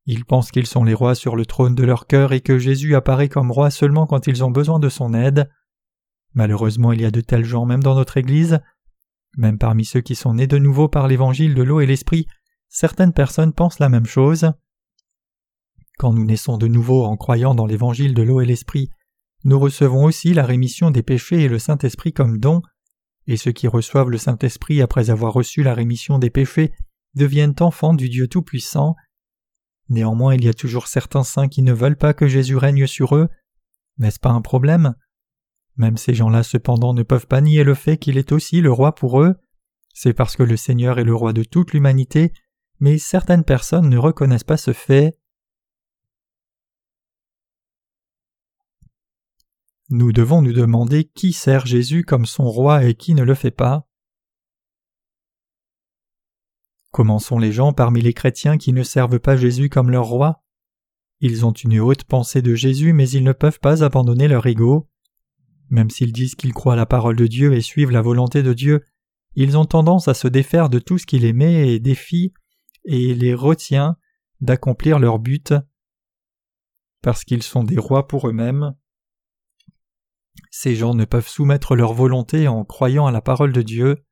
Ils 0.06 0.26
pensent 0.26 0.52
qu'ils 0.52 0.68
sont 0.68 0.84
les 0.84 0.94
rois 0.94 1.16
sur 1.16 1.36
le 1.36 1.46
trône 1.46 1.76
de 1.76 1.84
leur 1.84 2.08
cœur 2.08 2.34
et 2.34 2.42
que 2.42 2.58
Jésus 2.58 2.96
apparaît 2.96 3.30
comme 3.30 3.52
roi 3.52 3.72
seulement 3.72 4.06
quand 4.06 4.28
ils 4.28 4.44
ont 4.44 4.52
besoin 4.52 4.80
de 4.80 4.90
son 4.90 5.14
aide. 5.14 5.50
Malheureusement, 6.34 6.92
il 6.92 7.02
y 7.02 7.06
a 7.06 7.12
de 7.12 7.22
tels 7.22 7.46
gens 7.46 7.66
même 7.66 7.84
dans 7.84 7.96
notre 7.96 8.18
Église. 8.18 8.60
Même 9.38 9.58
parmi 9.58 9.86
ceux 9.86 10.02
qui 10.02 10.16
sont 10.16 10.36
nés 10.36 10.48
de 10.48 10.58
nouveau 10.58 10.88
par 10.88 11.08
l'évangile 11.08 11.56
de 11.56 11.64
l'eau 11.64 11.80
et 11.80 11.86
l'esprit, 11.86 12.28
certaines 12.70 13.14
personnes 13.14 13.54
pensent 13.54 13.80
la 13.80 13.90
même 13.90 14.06
chose. 14.06 14.52
Quand 15.98 16.14
nous 16.14 16.26
naissons 16.26 16.58
de 16.58 16.68
nouveau 16.68 17.06
en 17.06 17.18
croyant 17.18 17.56
dans 17.56 17.66
l'évangile 17.66 18.14
de 18.14 18.24
l'eau 18.24 18.42
et 18.42 18.46
l'esprit, 18.46 18.90
nous 19.44 19.60
recevons 19.60 20.06
aussi 20.06 20.34
la 20.34 20.46
rémission 20.46 20.90
des 20.90 21.04
péchés 21.04 21.44
et 21.44 21.50
le 21.50 21.60
Saint-Esprit 21.60 22.14
comme 22.14 22.40
don, 22.40 22.62
et 23.28 23.38
ceux 23.38 23.52
qui 23.52 23.68
reçoivent 23.68 24.10
le 24.10 24.18
Saint-Esprit 24.18 24.82
après 24.82 25.10
avoir 25.10 25.34
reçu 25.34 25.64
la 25.64 25.74
rémission 25.74 26.18
des 26.18 26.30
péchés 26.30 26.74
deviennent 27.16 27.56
enfants 27.60 27.94
du 27.94 28.10
Dieu 28.10 28.28
Tout-Puissant. 28.28 28.96
Néanmoins, 29.90 30.36
il 30.36 30.44
y 30.44 30.50
a 30.50 30.54
toujours 30.54 30.88
certains 30.88 31.24
saints 31.24 31.48
qui 31.48 31.62
ne 31.62 31.74
veulent 31.74 31.98
pas 31.98 32.14
que 32.14 32.28
Jésus 32.28 32.58
règne 32.58 32.88
sur 32.88 33.16
eux. 33.16 33.30
N'est-ce 33.98 34.20
pas 34.20 34.32
un 34.32 34.42
problème? 34.42 34.96
Même 35.76 35.98
ces 35.98 36.14
gens-là 36.14 36.44
cependant 36.44 36.94
ne 36.94 37.04
peuvent 37.04 37.28
pas 37.28 37.42
nier 37.42 37.64
le 37.64 37.74
fait 37.74 37.98
qu'il 37.98 38.18
est 38.18 38.32
aussi 38.32 38.62
le 38.62 38.72
roi 38.72 38.96
pour 38.96 39.22
eux. 39.22 39.36
C'est 39.94 40.14
parce 40.14 40.36
que 40.36 40.44
le 40.44 40.58
Seigneur 40.58 41.00
est 41.00 41.04
le 41.04 41.16
roi 41.16 41.34
de 41.34 41.44
toute 41.44 41.74
l'humanité, 41.74 42.34
mais 42.80 42.98
certaines 42.98 43.44
personnes 43.44 43.90
ne 43.90 43.98
reconnaissent 43.98 44.44
pas 44.44 44.58
ce 44.58 44.74
fait. 44.74 45.18
Nous 49.90 50.12
devons 50.12 50.42
nous 50.42 50.54
demander 50.54 51.04
qui 51.06 51.34
sert 51.34 51.66
Jésus 51.66 52.04
comme 52.04 52.26
son 52.26 52.46
roi 52.46 52.86
et 52.86 52.96
qui 52.96 53.14
ne 53.14 53.24
le 53.24 53.36
fait 53.36 53.52
pas. 53.52 53.88
Comment 56.94 57.18
sont 57.18 57.40
les 57.40 57.52
gens 57.52 57.74
parmi 57.74 58.02
les 58.02 58.14
chrétiens 58.14 58.60
qui 58.60 58.72
ne 58.72 58.84
servent 58.84 59.20
pas 59.20 59.36
Jésus 59.36 59.68
comme 59.68 59.90
leur 59.90 60.06
roi 60.06 60.44
Ils 61.22 61.44
ont 61.44 61.52
une 61.52 61.80
haute 61.80 62.04
pensée 62.04 62.44
de 62.44 62.54
Jésus, 62.54 62.94
mais 62.94 63.10
ils 63.10 63.24
ne 63.24 63.32
peuvent 63.32 63.60
pas 63.60 63.84
abandonner 63.84 64.28
leur 64.28 64.46
ego. 64.46 64.88
Même 65.72 65.90
s'ils 65.90 66.14
disent 66.14 66.36
qu'ils 66.36 66.54
croient 66.54 66.74
à 66.74 66.76
la 66.76 66.86
parole 66.86 67.16
de 67.16 67.26
Dieu 67.26 67.54
et 67.54 67.62
suivent 67.62 67.90
la 67.90 68.04
volonté 68.04 68.44
de 68.44 68.54
Dieu, 68.54 68.86
ils 69.34 69.58
ont 69.58 69.66
tendance 69.66 70.08
à 70.08 70.14
se 70.14 70.28
défaire 70.28 70.70
de 70.70 70.78
tout 70.78 71.00
ce 71.00 71.08
qui 71.08 71.18
les 71.18 71.34
met 71.34 71.74
et 71.74 71.80
défie 71.80 72.32
et 72.86 73.16
les 73.16 73.34
retient 73.34 73.98
d'accomplir 74.40 75.00
leur 75.00 75.18
but 75.18 75.52
parce 77.02 77.24
qu'ils 77.24 77.42
sont 77.42 77.64
des 77.64 77.80
rois 77.80 78.08
pour 78.08 78.30
eux-mêmes. 78.30 78.76
Ces 80.52 80.76
gens 80.76 80.94
ne 80.94 81.06
peuvent 81.06 81.28
soumettre 81.28 81.76
leur 81.76 81.94
volonté 81.94 82.48
en 82.48 82.64
croyant 82.66 83.08
à 83.08 83.12
la 83.12 83.22
parole 83.22 83.52
de 83.52 83.64
Dieu. 83.64 84.06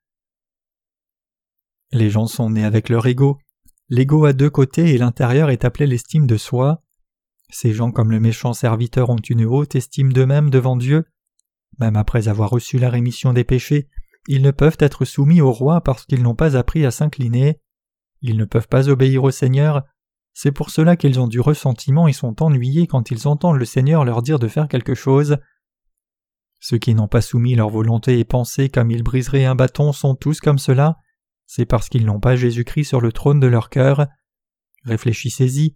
Les 1.91 2.09
gens 2.09 2.27
sont 2.27 2.49
nés 2.51 2.65
avec 2.65 2.89
leur 2.89 3.05
ego. 3.05 3.39
L'ego 3.89 4.25
a 4.25 4.33
deux 4.33 4.49
côtés 4.49 4.93
et 4.93 4.97
l'intérieur 4.97 5.49
est 5.49 5.65
appelé 5.65 5.87
l'estime 5.87 6.27
de 6.27 6.37
soi. 6.37 6.81
Ces 7.49 7.73
gens 7.73 7.91
comme 7.91 8.11
le 8.11 8.19
méchant 8.19 8.53
serviteur 8.53 9.09
ont 9.09 9.17
une 9.17 9.45
haute 9.45 9.75
estime 9.75 10.13
d'eux-mêmes 10.13 10.49
devant 10.49 10.77
Dieu 10.77 11.05
même 11.79 11.95
après 11.95 12.27
avoir 12.27 12.49
reçu 12.49 12.77
la 12.77 12.89
rémission 12.89 13.33
des 13.33 13.43
péchés, 13.43 13.87
ils 14.27 14.41
ne 14.41 14.51
peuvent 14.51 14.77
être 14.79 15.03
soumis 15.05 15.41
au 15.41 15.51
roi 15.51 15.81
parce 15.81 16.05
qu'ils 16.05 16.21
n'ont 16.21 16.35
pas 16.35 16.55
appris 16.55 16.85
à 16.85 16.91
s'incliner. 16.91 17.59
Ils 18.21 18.37
ne 18.37 18.45
peuvent 18.45 18.67
pas 18.67 18.87
obéir 18.87 19.23
au 19.23 19.31
Seigneur. 19.31 19.83
C'est 20.33 20.51
pour 20.51 20.69
cela 20.69 20.95
qu'ils 20.95 21.19
ont 21.19 21.27
du 21.27 21.39
ressentiment 21.39 22.07
et 22.07 22.13
sont 22.13 22.41
ennuyés 22.41 22.87
quand 22.87 23.09
ils 23.09 23.27
entendent 23.27 23.57
le 23.57 23.65
Seigneur 23.65 24.05
leur 24.05 24.21
dire 24.21 24.37
de 24.37 24.47
faire 24.47 24.67
quelque 24.67 24.93
chose. 24.93 25.37
Ceux 26.59 26.77
qui 26.77 26.93
n'ont 26.93 27.07
pas 27.07 27.21
soumis 27.21 27.55
leur 27.55 27.69
volonté 27.69 28.19
et 28.19 28.25
pensé 28.25 28.69
comme 28.69 28.91
ils 28.91 29.03
briseraient 29.03 29.45
un 29.45 29.55
bâton 29.55 29.91
sont 29.91 30.15
tous 30.15 30.39
comme 30.39 30.59
cela. 30.59 30.97
C'est 31.53 31.65
parce 31.65 31.89
qu'ils 31.89 32.05
n'ont 32.05 32.21
pas 32.21 32.37
Jésus-Christ 32.37 32.85
sur 32.85 33.01
le 33.01 33.11
trône 33.11 33.41
de 33.41 33.47
leur 33.47 33.69
cœur. 33.69 34.07
Réfléchissez-y. 34.85 35.75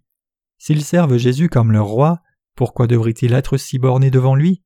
S'ils 0.57 0.85
servent 0.85 1.17
Jésus 1.17 1.49
comme 1.49 1.73
leur 1.73 1.87
roi, 1.87 2.21
pourquoi 2.55 2.87
devrait-il 2.87 3.33
être 3.33 3.57
si 3.57 3.77
borné 3.77 4.09
devant 4.09 4.35
lui? 4.35 4.63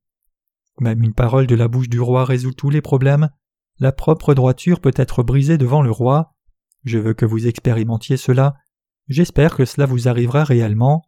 Même 0.80 1.01
une 1.01 1.16
parole 1.16 1.48
de 1.48 1.56
la 1.56 1.68
bouche 1.68 1.89
du 1.89 2.00
roi 2.00 2.25
résout 2.25 2.54
tous 2.54 2.70
les 2.70 2.84
problèmes. 2.84 3.32
La 3.80 3.92
propre 3.92 4.36
droiture 4.36 4.82
peut 4.82 4.94
être 4.96 5.24
brisée 5.24 5.58
devant 5.58 5.82
le 5.82 5.89
roi. 5.89 6.36
Je 6.84 7.00
veux 7.00 7.16
que 7.16 7.25
vous 7.25 7.48
expérimentiez 7.48 8.16
cela. 8.16 8.54
J'espère 9.08 9.56
que 9.56 9.66
cela 9.66 9.88
vous 9.88 10.10
arrivera 10.10 10.44
réellement. 10.44 11.01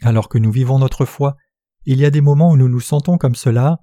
Alors 0.00 0.30
que 0.30 0.38
nous 0.38 0.50
vivons 0.50 0.78
notre 0.78 1.04
foi, 1.04 1.36
il 1.84 2.00
y 2.00 2.06
a 2.06 2.10
des 2.10 2.22
moments 2.22 2.52
où 2.52 2.56
nous 2.56 2.70
nous 2.70 2.80
sentons 2.80 3.18
comme 3.18 3.34
cela. 3.34 3.80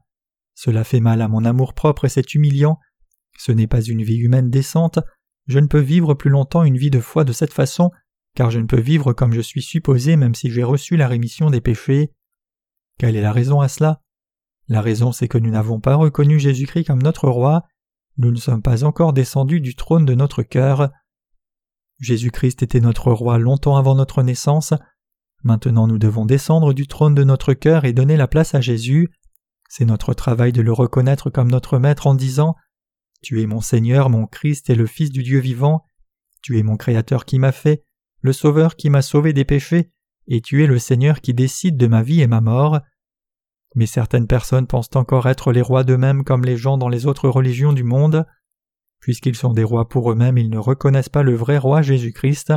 Cela 0.56 0.84
fait 0.84 1.02
mal 1.02 1.22
à 1.22 1.28
mon 1.28 1.46
amour-propre 1.46 2.06
et 2.06 2.10
c'est 2.10 2.34
humiliant. 2.34 2.80
Ce 3.38 3.52
n'est 3.52 3.68
pas 3.68 3.82
une 3.82 4.04
vie 4.04 4.18
humaine 4.18 4.50
décente. 4.50 5.00
Je 5.48 5.60
ne 5.60 5.68
peux 5.68 5.80
vivre 5.80 6.14
plus 6.14 6.30
longtemps 6.30 6.64
une 6.64 6.78
vie 6.78 6.92
de 6.92 7.00
foi 7.00 7.24
de 7.24 7.34
cette 7.34 7.54
façon, 7.54 7.92
car 8.36 8.52
je 8.52 8.60
ne 8.60 8.66
peux 8.66 8.80
vivre 8.80 9.14
comme 9.14 9.34
je 9.34 9.42
suis 9.42 9.62
supposé 9.62 10.16
même 10.16 10.36
si 10.36 10.52
j'ai 10.52 10.64
reçu 10.64 10.98
la 10.98 11.08
rémission 11.08 11.50
des 11.50 11.62
péchés. 11.62 12.12
Quelle 13.00 13.16
est 13.16 13.22
la 13.22 13.32
raison 13.32 13.62
à 13.62 13.68
cela? 13.68 14.02
La 14.68 14.82
raison 14.82 15.12
c'est 15.12 15.28
que 15.28 15.38
nous 15.38 15.52
n'avons 15.52 15.80
pas 15.80 15.96
reconnu 15.96 16.40
Jésus-Christ 16.40 16.86
comme 16.86 17.02
notre 17.02 17.28
roi, 17.28 17.64
nous 18.18 18.32
ne 18.32 18.38
sommes 18.38 18.62
pas 18.62 18.84
encore 18.84 19.14
descendus 19.14 19.62
du 19.62 19.76
trône 19.76 20.06
de 20.06 20.14
notre 20.14 20.44
cœur. 20.44 20.92
Jésus-Christ 22.00 22.64
était 22.64 22.80
notre 22.80 23.12
roi 23.12 23.38
longtemps 23.38 23.78
avant 23.78 23.96
notre 23.96 24.22
naissance, 24.22 24.74
Maintenant 25.44 25.88
nous 25.88 25.98
devons 25.98 26.26
descendre 26.26 26.74
du 26.74 26.88
trône 26.88 27.16
de 27.16 27.24
notre 27.24 27.54
cœur 27.54 27.86
et 27.86 27.94
donner 27.94 28.16
la 28.16 28.28
place 28.28 28.54
à 28.54 28.62
Jésus. 28.62 29.10
C'est 29.70 29.86
notre 29.86 30.14
travail 30.14 30.52
de 30.52 30.62
le 30.62 30.72
reconnaître 30.72 31.30
comme 31.30 31.50
notre 31.50 31.80
Maître 31.80 32.08
en 32.08 32.14
disant 32.14 32.56
Tu 33.22 33.42
es 33.42 33.46
mon 33.46 33.62
Seigneur, 33.62 34.10
mon 34.10 34.26
Christ 34.26 34.70
et 34.70 34.76
le 34.76 34.88
Fils 34.88 35.12
du 35.12 35.24
Dieu 35.24 35.40
vivant. 35.40 35.86
Tu 36.42 36.58
es 36.58 36.64
mon 36.64 36.76
Créateur 36.76 37.26
qui 37.26 37.38
m'a 37.38 37.52
fait, 37.52 37.84
le 38.22 38.34
Sauveur 38.34 38.76
qui 38.76 38.90
m'a 38.90 39.02
sauvé 39.02 39.32
des 39.34 39.46
péchés, 39.46 39.92
et 40.28 40.42
tu 40.42 40.64
es 40.64 40.68
le 40.68 40.80
Seigneur 40.80 41.22
qui 41.22 41.34
décide 41.34 41.78
de 41.78 41.88
ma 41.88 42.02
vie 42.02 42.22
et 42.22 42.28
ma 42.28 42.42
mort. 42.42 42.80
Mais 43.76 43.86
certaines 43.86 44.28
personnes 44.28 44.68
pensent 44.68 44.96
encore 44.96 45.28
être 45.28 45.52
les 45.52 45.62
rois 45.62 45.84
d'eux-mêmes 45.84 46.24
comme 46.24 46.44
les 46.44 46.58
gens 46.58 46.78
dans 46.78 46.90
les 46.90 47.06
autres 47.06 47.30
religions 47.30 47.74
du 47.74 47.84
monde. 47.84 48.26
Puisqu'ils 49.00 49.36
sont 49.36 49.54
des 49.54 49.64
rois 49.64 49.88
pour 49.88 50.12
eux-mêmes, 50.12 50.38
ils 50.38 50.50
ne 50.50 50.58
reconnaissent 50.58 51.10
pas 51.10 51.24
le 51.24 51.36
vrai 51.36 51.58
roi 51.58 51.82
Jésus-Christ. 51.82 52.54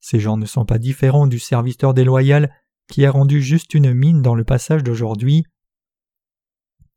Ces 0.00 0.20
gens 0.20 0.36
ne 0.36 0.46
sont 0.46 0.64
pas 0.64 0.78
différents 0.78 1.26
du 1.26 1.38
serviteur 1.38 1.94
déloyal 1.94 2.54
qui 2.88 3.04
a 3.06 3.10
rendu 3.10 3.40
juste 3.40 3.74
une 3.74 3.94
mine 3.94 4.22
dans 4.22 4.34
le 4.34 4.44
passage 4.44 4.82
d'aujourd'hui. 4.82 5.44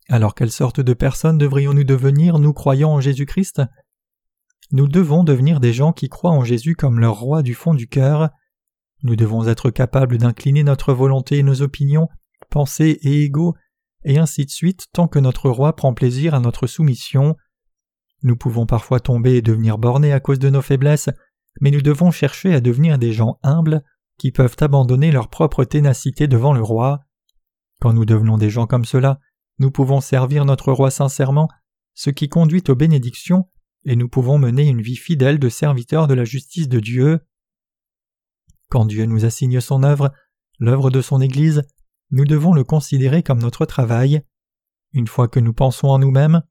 Alors 0.08 0.34
quelle 0.34 0.50
sorte 0.50 0.80
de 0.80 0.92
personnes 0.92 1.38
devrions-nous 1.38 1.84
devenir, 1.84 2.38
nous 2.38 2.52
croyant 2.52 2.92
en 2.92 3.00
Jésus-Christ? 3.00 3.62
Nous 4.70 4.88
devons 4.88 5.24
devenir 5.24 5.60
des 5.60 5.72
gens 5.72 5.92
qui 5.92 6.08
croient 6.08 6.30
en 6.30 6.44
Jésus 6.44 6.74
comme 6.74 7.00
leur 7.00 7.18
roi 7.18 7.42
du 7.42 7.54
fond 7.54 7.74
du 7.74 7.88
cœur. 7.88 8.30
Nous 9.02 9.16
devons 9.16 9.46
être 9.46 9.70
capables 9.70 10.18
d'incliner 10.18 10.62
notre 10.62 10.92
volonté 10.92 11.38
et 11.38 11.42
nos 11.42 11.62
opinions, 11.62 12.08
pensées 12.50 12.98
et 13.02 13.22
égaux, 13.22 13.54
et 14.04 14.18
ainsi 14.18 14.44
de 14.44 14.50
suite 14.50 14.86
tant 14.92 15.08
que 15.08 15.18
notre 15.18 15.48
roi 15.48 15.74
prend 15.76 15.94
plaisir 15.94 16.34
à 16.34 16.40
notre 16.40 16.66
soumission. 16.66 17.36
Nous 18.22 18.36
pouvons 18.36 18.66
parfois 18.66 19.00
tomber 19.00 19.36
et 19.36 19.42
devenir 19.42 19.78
bornés 19.78 20.12
à 20.12 20.20
cause 20.20 20.38
de 20.38 20.50
nos 20.50 20.62
faiblesses, 20.62 21.10
mais 21.60 21.70
nous 21.70 21.82
devons 21.82 22.10
chercher 22.10 22.54
à 22.54 22.60
devenir 22.60 22.98
des 22.98 23.12
gens 23.12 23.38
humbles 23.42 23.82
qui 24.18 24.32
peuvent 24.32 24.56
abandonner 24.60 25.12
leur 25.12 25.28
propre 25.28 25.64
ténacité 25.64 26.26
devant 26.26 26.52
le 26.52 26.62
roi. 26.62 27.00
Quand 27.80 27.92
nous 27.92 28.04
devenons 28.04 28.38
des 28.38 28.50
gens 28.50 28.66
comme 28.66 28.84
cela, 28.84 29.20
nous 29.58 29.70
pouvons 29.70 30.00
servir 30.00 30.44
notre 30.44 30.72
roi 30.72 30.90
sincèrement, 30.90 31.48
ce 31.94 32.10
qui 32.10 32.28
conduit 32.28 32.64
aux 32.68 32.74
bénédictions, 32.74 33.48
et 33.84 33.96
nous 33.96 34.08
pouvons 34.08 34.38
mener 34.38 34.66
une 34.66 34.82
vie 34.82 34.96
fidèle 34.96 35.38
de 35.38 35.48
serviteurs 35.48 36.06
de 36.06 36.14
la 36.14 36.24
justice 36.24 36.68
de 36.68 36.80
Dieu. 36.80 37.20
Quand 38.68 38.86
Dieu 38.86 39.04
nous 39.06 39.24
assigne 39.24 39.60
son 39.60 39.82
œuvre, 39.82 40.12
l'œuvre 40.58 40.90
de 40.90 41.00
son 41.00 41.20
Église, 41.20 41.62
nous 42.10 42.24
devons 42.24 42.52
le 42.52 42.64
considérer 42.64 43.22
comme 43.22 43.40
notre 43.40 43.66
travail. 43.66 44.22
Une 44.92 45.06
fois 45.06 45.28
que 45.28 45.40
nous 45.40 45.52
pensons 45.52 45.88
en 45.88 45.98
nous-mêmes, 45.98 46.42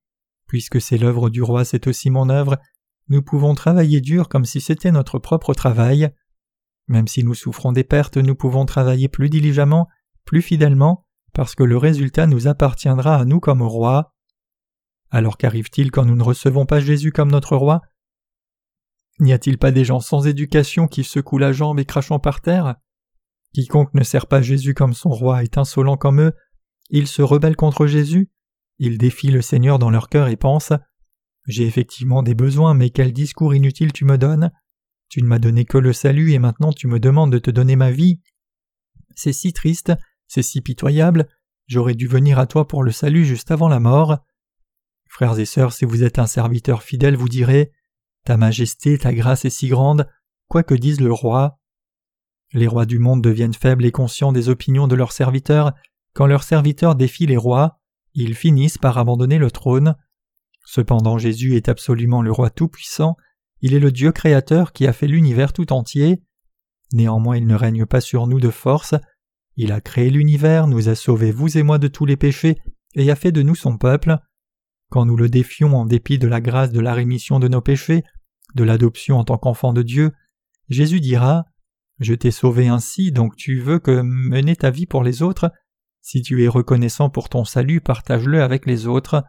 puisque 0.47 0.81
c'est 0.81 0.97
l'œuvre 0.97 1.29
du 1.29 1.41
roi, 1.41 1.65
c'est 1.65 1.87
aussi 1.87 2.09
mon 2.09 2.29
œuvre, 2.29 2.57
nous 3.09 3.21
pouvons 3.21 3.55
travailler 3.55 4.01
dur 4.01 4.29
comme 4.29 4.45
si 4.45 4.61
c'était 4.61 4.91
notre 4.91 5.19
propre 5.19 5.53
travail. 5.53 6.13
Même 6.87 7.07
si 7.07 7.23
nous 7.23 7.33
souffrons 7.33 7.71
des 7.71 7.83
pertes, 7.83 8.17
nous 8.17 8.35
pouvons 8.35 8.65
travailler 8.65 9.07
plus 9.07 9.29
diligemment, 9.29 9.87
plus 10.25 10.41
fidèlement, 10.41 11.02
parce 11.33 11.55
que 11.55 11.63
le 11.63 11.77
résultat 11.77 12.27
nous 12.27 12.47
appartiendra 12.47 13.15
à 13.15 13.25
nous 13.25 13.39
comme 13.39 13.61
roi. 13.61 14.13
Alors 15.09 15.37
qu'arrive-t-il 15.37 15.91
quand 15.91 16.05
nous 16.05 16.15
ne 16.15 16.23
recevons 16.23 16.65
pas 16.65 16.79
Jésus 16.79 17.11
comme 17.11 17.31
notre 17.31 17.55
roi? 17.55 17.81
N'y 19.19 19.33
a-t-il 19.33 19.57
pas 19.57 19.71
des 19.71 19.85
gens 19.85 19.99
sans 19.99 20.25
éducation 20.25 20.87
qui 20.87 21.03
secouent 21.03 21.37
la 21.37 21.51
jambe 21.51 21.79
et 21.79 21.85
crachant 21.85 22.19
par 22.19 22.41
terre? 22.41 22.75
Quiconque 23.53 23.93
ne 23.93 24.03
sert 24.03 24.27
pas 24.27 24.41
Jésus 24.41 24.73
comme 24.73 24.93
son 24.93 25.09
roi 25.09 25.43
est 25.43 25.57
insolent 25.57 25.97
comme 25.97 26.21
eux, 26.21 26.33
ils 26.89 27.07
se 27.07 27.21
rebellent 27.21 27.55
contre 27.55 27.85
Jésus, 27.85 28.31
ils 28.79 28.97
défient 28.97 29.31
le 29.31 29.41
Seigneur 29.41 29.77
dans 29.77 29.91
leur 29.91 30.09
cœur 30.09 30.27
et 30.27 30.37
pensent 30.37 30.73
j'ai 31.47 31.65
effectivement 31.65 32.23
des 32.23 32.35
besoins, 32.35 32.73
mais 32.73 32.89
quel 32.89 33.11
discours 33.11 33.53
inutile 33.53 33.91
tu 33.91 34.05
me 34.05 34.17
donnes. 34.17 34.51
Tu 35.09 35.21
ne 35.21 35.27
m'as 35.27 35.39
donné 35.39 35.65
que 35.65 35.77
le 35.77 35.93
salut 35.93 36.31
et 36.31 36.39
maintenant 36.39 36.71
tu 36.71 36.87
me 36.87 36.99
demandes 36.99 37.31
de 37.31 37.39
te 37.39 37.51
donner 37.51 37.75
ma 37.75 37.91
vie. 37.91 38.21
C'est 39.15 39.33
si 39.33 39.53
triste, 39.53 39.93
c'est 40.33 40.41
si 40.41 40.61
pitoyable, 40.61 41.27
j'aurais 41.67 41.93
dû 41.93 42.07
venir 42.07 42.39
à 42.39 42.47
toi 42.47 42.67
pour 42.67 42.81
le 42.81 42.91
salut 42.91 43.23
juste 43.23 43.51
avant 43.51 43.67
la 43.67 43.79
mort. 43.79 44.17
Frères 45.07 45.37
et 45.37 45.45
sœurs, 45.45 45.73
si 45.73 45.85
vous 45.85 46.01
êtes 46.01 46.17
un 46.17 46.25
serviteur 46.25 46.81
fidèle, 46.81 47.15
vous 47.15 47.29
direz 47.29 47.71
Ta 48.25 48.35
majesté, 48.35 48.97
ta 48.97 49.13
grâce 49.13 49.45
est 49.45 49.51
si 49.51 49.67
grande, 49.67 50.09
quoi 50.47 50.63
que 50.63 50.73
dise 50.73 51.01
le 51.01 51.13
roi. 51.13 51.59
Les 52.51 52.65
rois 52.65 52.87
du 52.87 52.97
monde 52.97 53.21
deviennent 53.21 53.53
faibles 53.53 53.85
et 53.85 53.91
conscients 53.91 54.31
des 54.31 54.49
opinions 54.49 54.87
de 54.87 54.95
leurs 54.95 55.11
serviteurs. 55.11 55.73
Quand 56.15 56.25
leurs 56.25 56.41
serviteurs 56.41 56.95
défient 56.95 57.27
les 57.27 57.37
rois, 57.37 57.79
ils 58.15 58.33
finissent 58.33 58.79
par 58.79 58.97
abandonner 58.97 59.37
le 59.37 59.51
trône. 59.51 59.95
Cependant 60.65 61.19
Jésus 61.19 61.55
est 61.57 61.69
absolument 61.69 62.23
le 62.23 62.31
roi 62.31 62.49
tout-puissant, 62.49 63.17
il 63.61 63.75
est 63.75 63.79
le 63.79 63.91
Dieu 63.91 64.11
créateur 64.11 64.73
qui 64.73 64.87
a 64.87 64.93
fait 64.93 65.07
l'univers 65.07 65.53
tout 65.53 65.71
entier. 65.73 66.23
Néanmoins 66.91 67.37
il 67.37 67.45
ne 67.45 67.55
règne 67.55 67.85
pas 67.85 68.01
sur 68.01 68.25
nous 68.25 68.39
de 68.39 68.49
force, 68.49 68.95
il 69.55 69.71
a 69.71 69.81
créé 69.81 70.09
l'univers, 70.09 70.67
nous 70.67 70.89
a 70.89 70.95
sauvés 70.95 71.31
vous 71.31 71.57
et 71.57 71.63
moi 71.63 71.77
de 71.77 71.87
tous 71.87 72.05
les 72.05 72.17
péchés, 72.17 72.57
et 72.95 73.09
a 73.11 73.15
fait 73.15 73.31
de 73.31 73.41
nous 73.41 73.55
son 73.55 73.77
peuple. 73.77 74.17
Quand 74.89 75.05
nous 75.05 75.17
le 75.17 75.29
défions 75.29 75.75
en 75.75 75.85
dépit 75.85 76.19
de 76.19 76.27
la 76.27 76.41
grâce 76.41 76.71
de 76.71 76.79
la 76.79 76.93
rémission 76.93 77.39
de 77.39 77.47
nos 77.47 77.61
péchés, 77.61 78.03
de 78.55 78.63
l'adoption 78.63 79.17
en 79.17 79.23
tant 79.23 79.37
qu'enfant 79.37 79.73
de 79.73 79.81
Dieu, 79.81 80.11
Jésus 80.69 80.99
dira 80.99 81.45
Je 81.99 82.13
t'ai 82.13 82.31
sauvé 82.31 82.67
ainsi, 82.67 83.11
donc 83.11 83.35
tu 83.35 83.59
veux 83.59 83.79
que 83.79 84.01
mener 84.01 84.55
ta 84.55 84.69
vie 84.69 84.85
pour 84.85 85.03
les 85.03 85.21
autres? 85.21 85.51
Si 86.01 86.21
tu 86.21 86.43
es 86.43 86.47
reconnaissant 86.47 87.09
pour 87.09 87.29
ton 87.29 87.45
salut, 87.45 87.81
partage-le 87.81 88.43
avec 88.43 88.65
les 88.65 88.87
autres. 88.87 89.23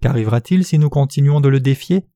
Qu'arrivera-t-il 0.00 0.64
si 0.64 0.78
nous 0.78 0.90
continuons 0.90 1.40
de 1.40 1.48
le 1.48 1.60
défier? 1.60 2.08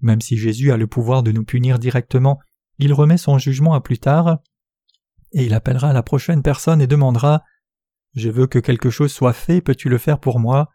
Même 0.00 0.20
si 0.20 0.36
Jésus 0.36 0.72
a 0.72 0.76
le 0.76 0.86
pouvoir 0.86 1.22
de 1.22 1.32
nous 1.32 1.44
punir 1.44 1.78
directement, 1.78 2.38
il 2.78 2.92
remet 2.92 3.16
son 3.16 3.38
jugement 3.38 3.74
à 3.74 3.80
plus 3.80 3.98
tard, 3.98 4.38
et 5.32 5.44
il 5.44 5.54
appellera 5.54 5.92
la 5.92 6.02
prochaine 6.02 6.42
personne 6.42 6.80
et 6.80 6.86
demandera 6.86 7.42
Je 8.14 8.30
veux 8.30 8.46
que 8.46 8.58
quelque 8.58 8.90
chose 8.90 9.12
soit 9.12 9.32
fait, 9.32 9.60
peux-tu 9.60 9.88
le 9.88 9.98
faire 9.98 10.20
pour 10.20 10.38
moi? 10.38 10.68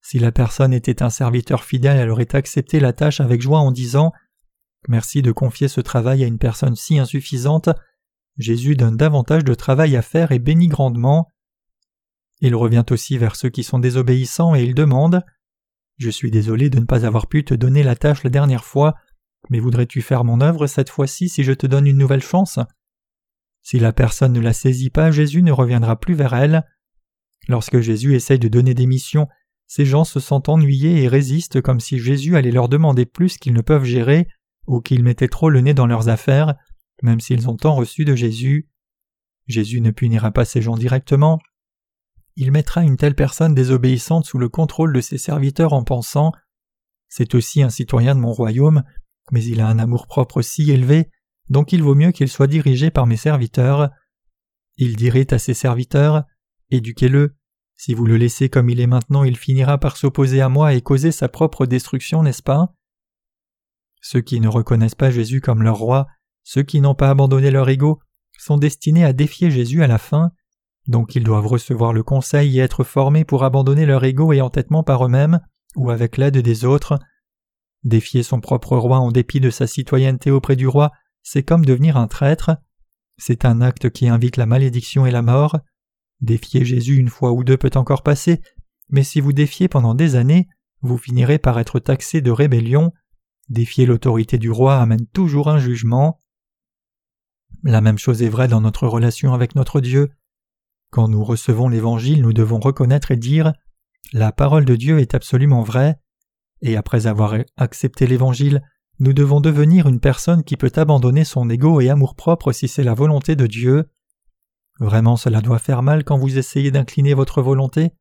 Si 0.00 0.18
la 0.18 0.32
personne 0.32 0.72
était 0.72 1.02
un 1.02 1.10
serviteur 1.10 1.64
fidèle, 1.64 1.98
elle 1.98 2.10
aurait 2.10 2.34
accepté 2.34 2.80
la 2.80 2.92
tâche 2.92 3.20
avec 3.20 3.42
joie 3.42 3.58
en 3.58 3.72
disant 3.72 4.12
Merci 4.88 5.22
de 5.22 5.32
confier 5.32 5.68
ce 5.68 5.80
travail 5.80 6.22
à 6.22 6.26
une 6.26 6.38
personne 6.38 6.76
si 6.76 6.98
insuffisante. 6.98 7.68
Jésus 8.36 8.76
donne 8.76 8.96
davantage 8.96 9.44
de 9.44 9.54
travail 9.54 9.96
à 9.96 10.02
faire 10.02 10.30
et 10.30 10.38
bénit 10.38 10.68
grandement. 10.68 11.28
Il 12.40 12.54
revient 12.54 12.84
aussi 12.90 13.18
vers 13.18 13.34
ceux 13.34 13.48
qui 13.48 13.64
sont 13.64 13.80
désobéissants 13.80 14.54
et 14.54 14.62
il 14.62 14.74
demande 14.74 15.24
je 15.98 16.10
suis 16.10 16.30
désolé 16.30 16.70
de 16.70 16.78
ne 16.78 16.84
pas 16.84 17.04
avoir 17.04 17.26
pu 17.26 17.44
te 17.44 17.54
donner 17.54 17.82
la 17.82 17.96
tâche 17.96 18.22
la 18.22 18.30
dernière 18.30 18.64
fois, 18.64 18.94
mais 19.50 19.58
voudrais-tu 19.58 20.00
faire 20.00 20.24
mon 20.24 20.40
œuvre 20.40 20.68
cette 20.68 20.90
fois-ci 20.90 21.28
si 21.28 21.42
je 21.42 21.52
te 21.52 21.66
donne 21.66 21.88
une 21.88 21.98
nouvelle 21.98 22.22
chance? 22.22 22.60
Si 23.68 23.78
la 23.78 23.92
personne 23.92 24.32
ne 24.32 24.40
la 24.40 24.54
saisit 24.54 24.88
pas, 24.88 25.10
Jésus 25.10 25.42
ne 25.42 25.52
reviendra 25.52 26.00
plus 26.00 26.14
vers 26.14 26.32
elle. 26.32 26.64
Lorsque 27.48 27.80
Jésus 27.80 28.14
essaye 28.14 28.38
de 28.38 28.48
donner 28.48 28.72
des 28.72 28.86
missions, 28.86 29.28
ces 29.66 29.84
gens 29.84 30.04
se 30.04 30.20
sentent 30.20 30.48
ennuyés 30.48 31.02
et 31.02 31.06
résistent 31.06 31.60
comme 31.60 31.78
si 31.78 31.98
Jésus 31.98 32.34
allait 32.38 32.50
leur 32.50 32.70
demander 32.70 33.04
plus 33.04 33.36
qu'ils 33.36 33.52
ne 33.52 33.60
peuvent 33.60 33.84
gérer 33.84 34.26
ou 34.66 34.80
qu'ils 34.80 35.02
mettaient 35.02 35.28
trop 35.28 35.50
le 35.50 35.60
nez 35.60 35.74
dans 35.74 35.84
leurs 35.86 36.08
affaires, 36.08 36.54
même 37.02 37.20
s'ils 37.20 37.46
ont 37.50 37.58
tant 37.58 37.74
reçu 37.74 38.06
de 38.06 38.16
Jésus. 38.16 38.70
Jésus 39.48 39.82
ne 39.82 39.90
punira 39.90 40.30
pas 40.30 40.46
ces 40.46 40.62
gens 40.62 40.78
directement, 40.78 41.38
il 42.36 42.52
mettra 42.52 42.84
une 42.84 42.96
telle 42.96 43.14
personne 43.14 43.54
désobéissante 43.54 44.24
sous 44.24 44.38
le 44.38 44.48
contrôle 44.48 44.94
de 44.94 45.02
ses 45.02 45.18
serviteurs 45.18 45.74
en 45.74 45.84
pensant 45.84 46.32
C'est 47.10 47.34
aussi 47.34 47.62
un 47.62 47.68
citoyen 47.68 48.14
de 48.14 48.20
mon 48.20 48.32
royaume, 48.32 48.82
mais 49.30 49.44
il 49.44 49.60
a 49.60 49.68
un 49.68 49.78
amour-propre 49.78 50.40
si 50.40 50.70
élevé, 50.70 51.10
donc 51.50 51.72
il 51.72 51.82
vaut 51.82 51.94
mieux 51.94 52.12
qu'il 52.12 52.28
soit 52.28 52.46
dirigé 52.46 52.90
par 52.90 53.06
mes 53.06 53.16
serviteurs. 53.16 53.90
Il 54.76 54.96
dirait 54.96 55.32
à 55.32 55.38
ses 55.38 55.54
serviteurs 55.54 56.24
Éduquez-le. 56.70 57.34
Si 57.76 57.94
vous 57.94 58.06
le 58.06 58.16
laissez 58.16 58.48
comme 58.48 58.68
il 58.68 58.80
est 58.80 58.86
maintenant, 58.86 59.24
il 59.24 59.36
finira 59.36 59.78
par 59.78 59.96
s'opposer 59.96 60.40
à 60.40 60.48
moi 60.48 60.74
et 60.74 60.82
causer 60.82 61.12
sa 61.12 61.28
propre 61.28 61.64
destruction, 61.64 62.22
n'est-ce 62.22 62.42
pas? 62.42 62.74
Ceux 64.00 64.20
qui 64.20 64.40
ne 64.40 64.48
reconnaissent 64.48 64.94
pas 64.94 65.10
Jésus 65.10 65.40
comme 65.40 65.62
leur 65.62 65.78
roi, 65.78 66.06
ceux 66.42 66.62
qui 66.62 66.80
n'ont 66.80 66.94
pas 66.94 67.10
abandonné 67.10 67.50
leur 67.50 67.68
ego, 67.68 68.00
sont 68.38 68.58
destinés 68.58 69.04
à 69.04 69.12
défier 69.12 69.50
Jésus 69.50 69.82
à 69.82 69.86
la 69.86 69.98
fin. 69.98 70.32
Donc 70.86 71.14
ils 71.14 71.24
doivent 71.24 71.46
recevoir 71.46 71.92
le 71.92 72.02
conseil 72.02 72.58
et 72.58 72.62
être 72.62 72.84
formés 72.84 73.24
pour 73.24 73.44
abandonner 73.44 73.86
leur 73.86 74.04
ego 74.04 74.32
et 74.32 74.40
entêtement 74.40 74.82
par 74.82 75.04
eux-mêmes 75.04 75.40
ou 75.76 75.90
avec 75.90 76.16
l'aide 76.16 76.38
des 76.38 76.64
autres. 76.64 76.98
Défier 77.84 78.22
son 78.22 78.40
propre 78.40 78.76
roi 78.76 78.98
en 78.98 79.12
dépit 79.12 79.40
de 79.40 79.50
sa 79.50 79.66
citoyenneté 79.66 80.30
auprès 80.30 80.56
du 80.56 80.66
roi 80.66 80.92
c'est 81.22 81.42
comme 81.42 81.64
devenir 81.64 81.96
un 81.96 82.06
traître. 82.06 82.56
C'est 83.16 83.44
un 83.44 83.60
acte 83.60 83.90
qui 83.90 84.08
invite 84.08 84.36
la 84.36 84.46
malédiction 84.46 85.06
et 85.06 85.10
la 85.10 85.22
mort. 85.22 85.58
Défier 86.20 86.64
Jésus 86.64 86.96
une 86.96 87.08
fois 87.08 87.32
ou 87.32 87.44
deux 87.44 87.56
peut 87.56 87.70
encore 87.74 88.02
passer, 88.02 88.40
mais 88.88 89.04
si 89.04 89.20
vous 89.20 89.32
défiez 89.32 89.68
pendant 89.68 89.94
des 89.94 90.16
années, 90.16 90.48
vous 90.80 90.98
finirez 90.98 91.38
par 91.38 91.58
être 91.58 91.80
taxé 91.80 92.20
de 92.20 92.30
rébellion. 92.30 92.92
Défier 93.48 93.86
l'autorité 93.86 94.38
du 94.38 94.50
roi 94.50 94.78
amène 94.78 95.06
toujours 95.06 95.48
un 95.48 95.58
jugement. 95.58 96.20
La 97.62 97.80
même 97.80 97.98
chose 97.98 98.22
est 98.22 98.28
vraie 98.28 98.48
dans 98.48 98.60
notre 98.60 98.86
relation 98.86 99.34
avec 99.34 99.54
notre 99.54 99.80
Dieu. 99.80 100.10
Quand 100.90 101.08
nous 101.08 101.24
recevons 101.24 101.68
l'Évangile, 101.68 102.22
nous 102.22 102.32
devons 102.32 102.60
reconnaître 102.60 103.10
et 103.10 103.16
dire 103.16 103.52
La 104.12 104.32
parole 104.32 104.64
de 104.64 104.76
Dieu 104.76 105.00
est 105.00 105.14
absolument 105.14 105.62
vraie, 105.62 105.98
et 106.62 106.76
après 106.76 107.06
avoir 107.06 107.36
accepté 107.56 108.06
l'Évangile, 108.06 108.62
nous 109.00 109.12
devons 109.12 109.40
devenir 109.40 109.86
une 109.86 110.00
personne 110.00 110.42
qui 110.42 110.56
peut 110.56 110.72
abandonner 110.74 111.24
son 111.24 111.48
ego 111.48 111.80
et 111.80 111.88
amour-propre 111.88 112.52
si 112.52 112.66
c'est 112.68 112.82
la 112.82 112.94
volonté 112.94 113.36
de 113.36 113.46
Dieu. 113.46 113.88
Vraiment 114.80 115.16
cela 115.16 115.40
doit 115.40 115.58
faire 115.58 115.82
mal 115.82 116.04
quand 116.04 116.18
vous 116.18 116.38
essayez 116.38 116.70
d'incliner 116.70 117.14
votre 117.14 117.42
volonté. 117.42 117.92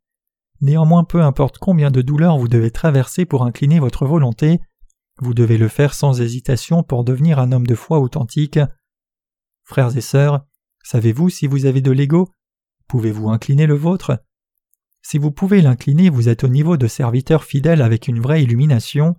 Néanmoins 0.62 1.04
peu 1.04 1.22
importe 1.22 1.60
combien 1.60 1.92
de 1.92 2.02
douleurs 2.02 2.38
vous 2.38 2.48
devez 2.48 2.72
traverser 2.72 3.26
pour 3.26 3.44
incliner 3.44 3.80
votre 3.80 4.06
volonté, 4.06 4.60
vous 5.20 5.34
devez 5.34 5.58
le 5.58 5.68
faire 5.68 5.94
sans 5.94 6.22
hésitation 6.22 6.84
pour 6.84 7.04
devenir 7.04 7.40
un 7.40 7.52
homme 7.52 7.68
de 7.68 7.76
foi 7.76 8.00
authentique. 8.00 8.60
Frères 9.64 9.96
et 9.98 10.02
sœurs, 10.02 10.46
savez-vous 10.84 11.30
si 11.30 11.48
vous 11.48 11.66
avez 11.66 11.82
de 11.82 11.92
l'ego? 11.92 12.32
Pouvez-vous 12.88 13.30
incliner 13.30 13.68
le 13.68 13.76
vôtre? 13.76 14.24
Si 15.02 15.18
vous 15.18 15.32
pouvez 15.32 15.62
l'incliner, 15.62 16.10
vous 16.10 16.30
êtes 16.30 16.44
au 16.44 16.48
niveau 16.48 16.78
de 16.78 16.88
serviteur 16.88 17.44
fidèle 17.44 17.82
avec 17.82 18.08
une 18.08 18.20
vraie 18.20 18.44
illumination. 18.44 19.16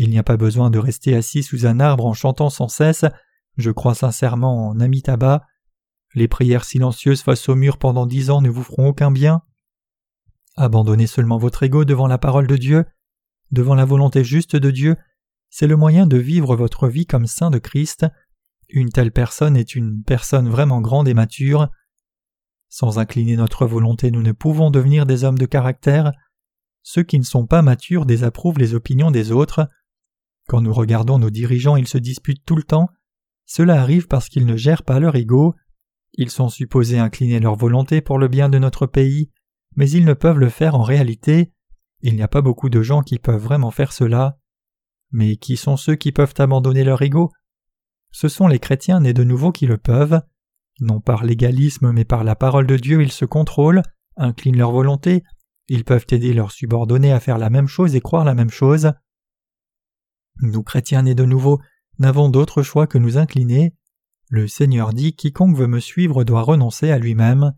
Il 0.00 0.10
n'y 0.10 0.18
a 0.18 0.22
pas 0.22 0.36
besoin 0.36 0.70
de 0.70 0.78
rester 0.78 1.16
assis 1.16 1.42
sous 1.42 1.66
un 1.66 1.80
arbre 1.80 2.06
en 2.06 2.14
chantant 2.14 2.50
sans 2.50 2.68
cesse 2.68 3.04
Je 3.56 3.72
crois 3.72 3.96
sincèrement 3.96 4.68
en 4.68 4.78
Amitabha. 4.78 5.44
Les 6.14 6.28
prières 6.28 6.64
silencieuses 6.64 7.22
face 7.22 7.48
au 7.48 7.56
mur 7.56 7.78
pendant 7.78 8.06
dix 8.06 8.30
ans 8.30 8.40
ne 8.40 8.48
vous 8.48 8.62
feront 8.62 8.88
aucun 8.88 9.10
bien. 9.10 9.42
Abandonnez 10.56 11.08
seulement 11.08 11.36
votre 11.36 11.64
ego 11.64 11.84
devant 11.84 12.06
la 12.06 12.16
parole 12.16 12.46
de 12.46 12.56
Dieu, 12.56 12.84
devant 13.50 13.74
la 13.74 13.84
volonté 13.84 14.22
juste 14.22 14.54
de 14.54 14.70
Dieu, 14.70 14.96
c'est 15.50 15.66
le 15.66 15.76
moyen 15.76 16.06
de 16.06 16.16
vivre 16.16 16.54
votre 16.54 16.88
vie 16.88 17.06
comme 17.06 17.26
saint 17.26 17.50
de 17.50 17.58
Christ. 17.58 18.06
Une 18.68 18.90
telle 18.90 19.12
personne 19.12 19.56
est 19.56 19.74
une 19.74 20.02
personne 20.04 20.48
vraiment 20.48 20.80
grande 20.80 21.08
et 21.08 21.14
mature. 21.14 21.68
Sans 22.68 22.98
incliner 22.98 23.36
notre 23.36 23.66
volonté, 23.66 24.10
nous 24.10 24.22
ne 24.22 24.32
pouvons 24.32 24.70
devenir 24.70 25.06
des 25.06 25.24
hommes 25.24 25.38
de 25.38 25.46
caractère. 25.46 26.12
Ceux 26.82 27.02
qui 27.02 27.18
ne 27.18 27.24
sont 27.24 27.46
pas 27.46 27.62
matures 27.62 28.06
désapprouvent 28.06 28.58
les 28.58 28.74
opinions 28.74 29.10
des 29.10 29.32
autres. 29.32 29.68
Quand 30.48 30.62
nous 30.62 30.72
regardons 30.72 31.18
nos 31.18 31.28
dirigeants, 31.28 31.76
ils 31.76 31.86
se 31.86 31.98
disputent 31.98 32.44
tout 32.46 32.56
le 32.56 32.62
temps. 32.62 32.88
Cela 33.44 33.80
arrive 33.80 34.08
parce 34.08 34.30
qu'ils 34.30 34.46
ne 34.46 34.56
gèrent 34.56 34.82
pas 34.82 34.98
leur 34.98 35.14
ego. 35.14 35.54
Ils 36.14 36.30
sont 36.30 36.48
supposés 36.48 36.98
incliner 36.98 37.38
leur 37.38 37.54
volonté 37.54 38.00
pour 38.00 38.18
le 38.18 38.28
bien 38.28 38.48
de 38.48 38.58
notre 38.58 38.86
pays, 38.86 39.30
mais 39.76 39.90
ils 39.90 40.06
ne 40.06 40.14
peuvent 40.14 40.38
le 40.38 40.48
faire 40.48 40.74
en 40.74 40.82
réalité. 40.82 41.52
Il 42.00 42.16
n'y 42.16 42.22
a 42.22 42.28
pas 42.28 42.40
beaucoup 42.40 42.70
de 42.70 42.80
gens 42.80 43.02
qui 43.02 43.18
peuvent 43.18 43.42
vraiment 43.42 43.70
faire 43.70 43.92
cela. 43.92 44.38
Mais 45.10 45.36
qui 45.36 45.58
sont 45.58 45.76
ceux 45.76 45.96
qui 45.96 46.12
peuvent 46.12 46.34
abandonner 46.38 46.82
leur 46.82 47.02
ego? 47.02 47.30
Ce 48.10 48.28
sont 48.28 48.48
les 48.48 48.58
chrétiens 48.58 49.00
nés 49.00 49.12
de 49.12 49.24
nouveau 49.24 49.52
qui 49.52 49.66
le 49.66 49.76
peuvent. 49.76 50.22
Non 50.80 51.00
par 51.00 51.24
l'égalisme 51.24 51.92
mais 51.92 52.04
par 52.04 52.24
la 52.24 52.36
parole 52.36 52.66
de 52.66 52.76
Dieu 52.76 53.02
ils 53.02 53.12
se 53.12 53.26
contrôlent, 53.26 53.82
inclinent 54.16 54.56
leur 54.56 54.72
volonté, 54.72 55.24
ils 55.68 55.84
peuvent 55.84 56.06
aider 56.10 56.32
leurs 56.32 56.52
subordonnés 56.52 57.12
à 57.12 57.20
faire 57.20 57.36
la 57.36 57.50
même 57.50 57.66
chose 57.66 57.94
et 57.94 58.00
croire 58.00 58.24
la 58.24 58.34
même 58.34 58.50
chose. 58.50 58.92
Nous 60.40 60.62
chrétiens 60.62 61.02
nés 61.02 61.14
de 61.14 61.24
nouveau 61.24 61.60
n'avons 61.98 62.28
d'autre 62.28 62.62
choix 62.62 62.86
que 62.86 62.98
nous 62.98 63.18
incliner. 63.18 63.74
Le 64.30 64.46
Seigneur 64.46 64.92
dit 64.92 65.14
Quiconque 65.14 65.56
veut 65.56 65.66
me 65.66 65.80
suivre 65.80 66.22
doit 66.24 66.42
renoncer 66.42 66.90
à 66.90 66.98
lui-même. 66.98 67.54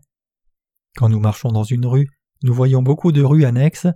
Quand 0.95 1.09
nous 1.09 1.19
marchons 1.19 1.51
dans 1.51 1.63
une 1.63 1.85
rue, 1.85 2.09
nous 2.43 2.53
voyons 2.53 2.81
beaucoup 2.81 3.11
de 3.11 3.21
rues 3.21 3.45
annexes. 3.45 3.87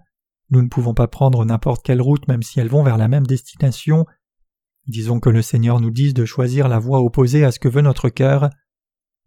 Nous 0.52 0.62
ne 0.62 0.68
pouvons 0.68 0.94
pas 0.94 1.08
prendre 1.08 1.44
n'importe 1.46 1.84
quelle 1.84 2.02
route 2.02 2.28
même 2.28 2.44
si 2.44 2.60
elles 2.60 2.70
vont 2.70 2.84
vers 2.84 2.98
la 2.98 3.08
même 3.08 3.26
destination. 3.26 4.06
Disons 4.88 5.20
que 5.20 5.30
le 5.30 5.42
Seigneur 5.42 5.80
nous 5.80 5.90
dise 5.90 6.14
de 6.14 6.26
choisir 6.26 6.68
la 6.68 6.78
voie 6.78 7.02
opposée 7.02 7.44
à 7.44 7.52
ce 7.52 7.60
que 7.60 7.70
veut 7.70 7.82
notre 7.82 8.10
cœur. 8.10 8.50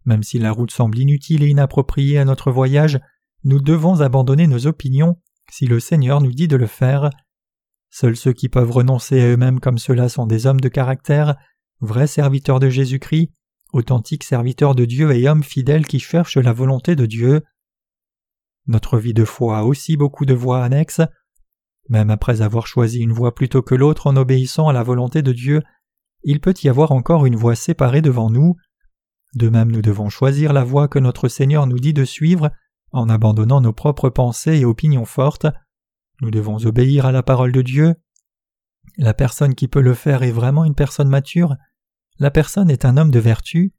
Même 0.05 0.23
si 0.23 0.39
la 0.39 0.51
route 0.51 0.71
semble 0.71 0.97
inutile 0.97 1.43
et 1.43 1.49
inappropriée 1.49 2.17
à 2.17 2.25
notre 2.25 2.51
voyage, 2.51 2.99
nous 3.43 3.59
devons 3.59 3.99
abandonner 3.99 4.47
nos 4.47 4.67
opinions 4.67 5.19
si 5.51 5.65
le 5.65 5.79
Seigneur 5.79 6.21
nous 6.21 6.31
dit 6.31 6.47
de 6.47 6.55
le 6.55 6.67
faire. 6.67 7.09
Seuls 7.89 8.15
ceux 8.15 8.33
qui 8.33 8.49
peuvent 8.49 8.71
renoncer 8.71 9.21
à 9.21 9.27
eux-mêmes 9.27 9.59
comme 9.59 9.77
cela 9.77 10.09
sont 10.09 10.27
des 10.27 10.45
hommes 10.45 10.61
de 10.61 10.69
caractère, 10.69 11.35
vrais 11.81 12.07
serviteurs 12.07 12.59
de 12.59 12.69
Jésus-Christ, 12.69 13.31
authentiques 13.73 14.23
serviteurs 14.23 14.75
de 14.75 14.85
Dieu 14.85 15.11
et 15.11 15.27
hommes 15.27 15.43
fidèles 15.43 15.87
qui 15.87 15.99
cherchent 15.99 16.37
la 16.37 16.53
volonté 16.53 16.95
de 16.95 17.05
Dieu. 17.05 17.41
Notre 18.67 18.99
vie 18.99 19.13
de 19.13 19.25
foi 19.25 19.59
a 19.59 19.63
aussi 19.63 19.97
beaucoup 19.97 20.25
de 20.25 20.33
voies 20.33 20.63
annexes. 20.63 21.01
Même 21.89 22.11
après 22.11 22.41
avoir 22.41 22.67
choisi 22.67 22.99
une 22.99 23.11
voie 23.13 23.33
plutôt 23.33 23.63
que 23.63 23.75
l'autre 23.75 24.07
en 24.07 24.15
obéissant 24.15 24.67
à 24.67 24.73
la 24.73 24.83
volonté 24.83 25.23
de 25.23 25.33
Dieu, 25.33 25.63
il 26.23 26.39
peut 26.39 26.53
y 26.61 26.69
avoir 26.69 26.91
encore 26.91 27.25
une 27.25 27.35
voie 27.35 27.55
séparée 27.55 28.01
devant 28.01 28.29
nous. 28.29 28.55
De 29.35 29.49
même 29.49 29.71
nous 29.71 29.81
devons 29.81 30.09
choisir 30.09 30.53
la 30.53 30.63
voie 30.63 30.87
que 30.87 30.99
notre 30.99 31.27
Seigneur 31.27 31.65
nous 31.65 31.79
dit 31.79 31.93
de 31.93 32.05
suivre 32.05 32.51
en 32.91 33.09
abandonnant 33.09 33.61
nos 33.61 33.73
propres 33.73 34.09
pensées 34.09 34.57
et 34.57 34.65
opinions 34.65 35.05
fortes. 35.05 35.47
Nous 36.21 36.31
devons 36.31 36.57
obéir 36.65 37.05
à 37.05 37.11
la 37.11 37.23
parole 37.23 37.51
de 37.51 37.61
Dieu. 37.61 37.95
La 38.97 39.13
personne 39.13 39.55
qui 39.55 39.67
peut 39.67 39.81
le 39.81 39.93
faire 39.93 40.23
est 40.23 40.31
vraiment 40.31 40.65
une 40.65 40.75
personne 40.75 41.09
mature. 41.09 41.55
La 42.17 42.31
personne 42.31 42.69
est 42.69 42.83
un 42.83 42.97
homme 42.97 43.11
de 43.11 43.19
vertu. 43.19 43.73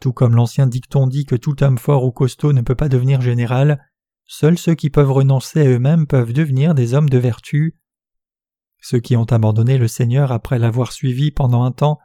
Tout 0.00 0.12
comme 0.12 0.36
l'ancien 0.36 0.66
dicton 0.66 1.06
dit 1.06 1.24
que 1.24 1.34
tout 1.34 1.62
homme 1.62 1.78
fort 1.78 2.04
ou 2.04 2.12
costaud 2.12 2.52
ne 2.52 2.60
peut 2.60 2.74
pas 2.74 2.88
devenir 2.88 3.20
général, 3.20 3.84
seuls 4.24 4.58
ceux 4.58 4.74
qui 4.74 4.90
peuvent 4.90 5.10
renoncer 5.10 5.60
à 5.60 5.68
eux-mêmes 5.68 6.06
peuvent 6.06 6.32
devenir 6.32 6.74
des 6.74 6.94
hommes 6.94 7.08
de 7.08 7.18
vertu. 7.18 7.76
Ceux 8.80 9.00
qui 9.00 9.16
ont 9.16 9.24
abandonné 9.24 9.78
le 9.78 9.88
Seigneur 9.88 10.32
après 10.32 10.58
l'avoir 10.58 10.92
suivi 10.92 11.30
pendant 11.30 11.64
un 11.64 11.72
temps 11.72 11.98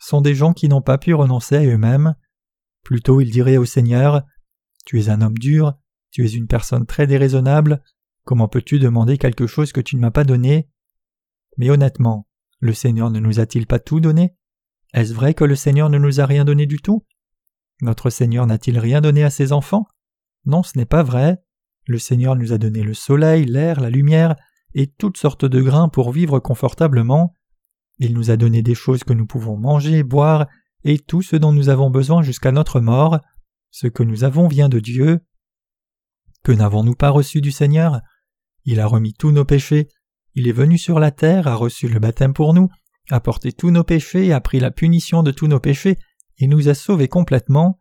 sont 0.00 0.20
des 0.20 0.34
gens 0.34 0.52
qui 0.52 0.68
n'ont 0.68 0.82
pas 0.82 0.98
pu 0.98 1.14
renoncer 1.14 1.56
à 1.56 1.64
eux-mêmes. 1.64 2.14
Plutôt 2.84 3.20
ils 3.20 3.30
diraient 3.30 3.56
au 3.56 3.64
Seigneur 3.64 4.22
Tu 4.86 5.00
es 5.00 5.08
un 5.08 5.20
homme 5.20 5.38
dur, 5.38 5.74
tu 6.10 6.24
es 6.24 6.30
une 6.30 6.46
personne 6.46 6.86
très 6.86 7.06
déraisonnable, 7.06 7.82
comment 8.28 8.46
peux-tu 8.46 8.78
demander 8.78 9.16
quelque 9.16 9.46
chose 9.46 9.72
que 9.72 9.80
tu 9.80 9.96
ne 9.96 10.02
m'as 10.02 10.10
pas 10.10 10.24
donné? 10.24 10.68
Mais 11.56 11.70
honnêtement, 11.70 12.28
le 12.60 12.74
Seigneur 12.74 13.10
ne 13.10 13.20
nous 13.20 13.40
a-t-il 13.40 13.66
pas 13.66 13.78
tout 13.78 14.00
donné? 14.00 14.36
Est-ce 14.92 15.14
vrai 15.14 15.32
que 15.32 15.44
le 15.44 15.54
Seigneur 15.54 15.88
ne 15.88 15.96
nous 15.96 16.20
a 16.20 16.26
rien 16.26 16.44
donné 16.44 16.66
du 16.66 16.76
tout? 16.76 17.06
Notre 17.80 18.10
Seigneur 18.10 18.46
n'a-t-il 18.46 18.78
rien 18.78 19.00
donné 19.00 19.24
à 19.24 19.30
ses 19.30 19.50
enfants? 19.54 19.86
Non, 20.44 20.62
ce 20.62 20.76
n'est 20.76 20.84
pas 20.84 21.02
vrai. 21.02 21.38
Le 21.86 21.98
Seigneur 21.98 22.36
nous 22.36 22.52
a 22.52 22.58
donné 22.58 22.82
le 22.82 22.92
soleil, 22.92 23.46
l'air, 23.46 23.80
la 23.80 23.88
lumière 23.88 24.36
et 24.74 24.88
toutes 24.88 25.16
sortes 25.16 25.46
de 25.46 25.62
grains 25.62 25.88
pour 25.88 26.12
vivre 26.12 26.38
confortablement. 26.38 27.32
Il 27.96 28.12
nous 28.12 28.30
a 28.30 28.36
donné 28.36 28.60
des 28.60 28.74
choses 28.74 29.04
que 29.04 29.14
nous 29.14 29.26
pouvons 29.26 29.56
manger, 29.56 30.02
boire, 30.02 30.48
et 30.84 30.98
tout 30.98 31.22
ce 31.22 31.36
dont 31.36 31.52
nous 31.52 31.70
avons 31.70 31.88
besoin 31.88 32.20
jusqu'à 32.20 32.52
notre 32.52 32.80
mort. 32.80 33.20
Ce 33.70 33.86
que 33.86 34.02
nous 34.02 34.22
avons 34.22 34.48
vient 34.48 34.68
de 34.68 34.80
Dieu. 34.80 35.20
Que 36.44 36.52
n'avons-nous 36.52 36.94
pas 36.94 37.08
reçu 37.08 37.40
du 37.40 37.52
Seigneur? 37.52 38.02
Il 38.64 38.80
a 38.80 38.86
remis 38.86 39.14
tous 39.14 39.30
nos 39.30 39.44
péchés, 39.44 39.88
il 40.34 40.46
est 40.46 40.52
venu 40.52 40.78
sur 40.78 40.98
la 41.00 41.10
terre, 41.10 41.48
a 41.48 41.54
reçu 41.54 41.88
le 41.88 41.98
baptême 41.98 42.32
pour 42.32 42.54
nous, 42.54 42.68
a 43.10 43.20
porté 43.20 43.52
tous 43.52 43.70
nos 43.70 43.84
péchés, 43.84 44.32
a 44.32 44.40
pris 44.40 44.60
la 44.60 44.70
punition 44.70 45.22
de 45.22 45.30
tous 45.30 45.46
nos 45.46 45.60
péchés, 45.60 45.98
et 46.38 46.46
nous 46.46 46.68
a 46.68 46.74
sauvés 46.74 47.08
complètement. 47.08 47.80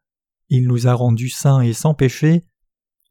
Il 0.49 0.67
nous 0.67 0.87
a 0.87 0.93
rendus 0.93 1.29
saints 1.29 1.61
et 1.61 1.73
sans 1.73 1.93
péché. 1.93 2.45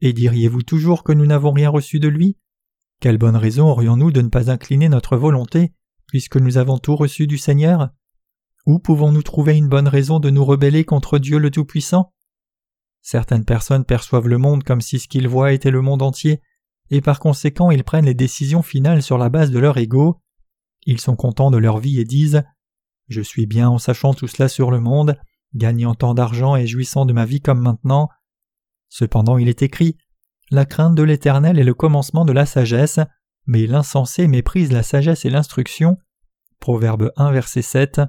Et 0.01 0.13
diriez-vous 0.13 0.63
toujours 0.63 1.05
que 1.05 1.13
nous 1.13 1.27
n'avons 1.27 1.53
rien 1.53 1.71
reçu 1.71 2.01
de 2.01 2.09
lui? 2.09 2.39
Quelle 3.01 3.19
bonne 3.19 3.37
raison 3.37 3.67
aurions-nous 3.67 4.11
de 4.11 4.23
ne 4.23 4.31
pas 4.31 4.51
incliner 4.51 4.89
notre 4.89 5.17
volonté 5.17 5.73
puisque 6.07 6.37
nous 6.37 6.57
avons 6.57 6.79
tout 6.79 6.97
reçu 6.97 7.27
du 7.27 7.37
Seigneur? 7.37 7.91
Où 8.65 8.79
pouvons-nous 8.79 9.23
trouver 9.23 9.57
une 9.57 9.69
bonne 9.69 9.89
raison 9.89 10.19
de 10.19 10.31
nous 10.31 10.45
rebeller 10.45 10.85
contre 10.85 11.19
Dieu 11.19 11.39
le 11.39 11.51
Tout-Puissant? 11.51 12.13
Certaines 13.03 13.45
personnes 13.45 13.85
perçoivent 13.85 14.29
le 14.29 14.39
monde 14.39 14.65
comme 14.65 14.81
si 14.81 14.99
ce 14.99 15.07
qu'ils 15.07 15.29
voient 15.29 15.53
était 15.53 15.71
le 15.71 15.83
monde 15.83 16.03
entier, 16.03 16.41
et 16.91 17.01
par 17.01 17.19
conséquent 17.19 17.71
ils 17.71 17.85
prennent 17.85 18.07
les 18.07 18.15
décisions 18.15 18.63
finales 18.63 19.03
sur 19.03 19.19
la 19.19 19.29
base 19.29 19.51
de 19.51 19.59
leur 19.59 19.79
ego. 19.79 20.21
Ils 20.85 21.01
sont 21.01 21.17
contents 21.17 21.51
de 21.51 21.57
leur 21.57 21.79
vie 21.79 22.01
et 22.01 22.05
disent 22.05 22.43
Je 23.09 23.21
suis 23.21 23.47
bien 23.47 23.69
en 23.69 23.79
sachant 23.79 24.15
tout 24.15 24.29
cela 24.29 24.49
sur 24.49 24.71
le 24.71 24.81
monde, 24.81 25.19
gagnant 25.55 25.95
tant 25.95 26.15
d'argent 26.15 26.57
et 26.57 26.67
jouissant 26.67 27.07
de 27.07 27.13
ma 27.13 27.25
vie 27.25 27.41
comme 27.41 27.61
maintenant. 27.61 28.09
Cependant 28.89 29.39
il 29.39 29.49
est 29.49 29.63
écrit 29.63 29.97
La 30.51 30.65
crainte 30.65 30.95
de 30.95 31.03
l'Éternel 31.03 31.59
est 31.59 31.65
le 31.65 31.75
commencement 31.75 32.25
de 32.25 32.33
la 32.33 32.47
sagesse, 32.47 33.01
mais 33.47 33.67
l'insensé 33.67 34.29
méprise 34.29 34.73
la 34.73 34.83
sagesse 34.83 35.25
et 35.25 35.31
l'instruction. 35.31 35.99
Proverbe 36.61 37.13
1 37.17 37.33
verset 37.33 37.63
7. 37.63 38.01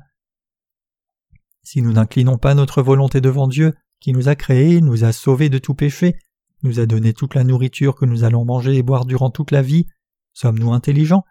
Si 1.64 1.82
nous 1.82 1.94
n'inclinons 1.94 2.38
pas 2.38 2.54
notre 2.54 2.82
volonté 2.82 3.22
devant 3.22 3.48
Dieu, 3.48 3.74
qui 4.00 4.14
nous 4.14 4.30
a 4.30 4.36
créés, 4.36 4.82
nous 4.82 5.04
a 5.04 5.12
sauvés 5.12 5.50
de 5.50 5.58
tout 5.58 5.74
péché, 5.74 6.18
nous 6.64 6.80
a 6.80 6.86
donné 6.86 7.14
toute 7.14 7.36
la 7.36 7.44
nourriture 7.44 7.96
que 7.96 8.06
nous 8.06 8.24
allons 8.24 8.46
manger 8.46 8.76
et 8.76 8.84
boire 8.84 9.06
durant 9.06 9.30
toute 9.30 9.52
la 9.52 9.62
vie, 9.62 9.88
sommes-nous 10.34 10.74
intelligents? 10.74 11.24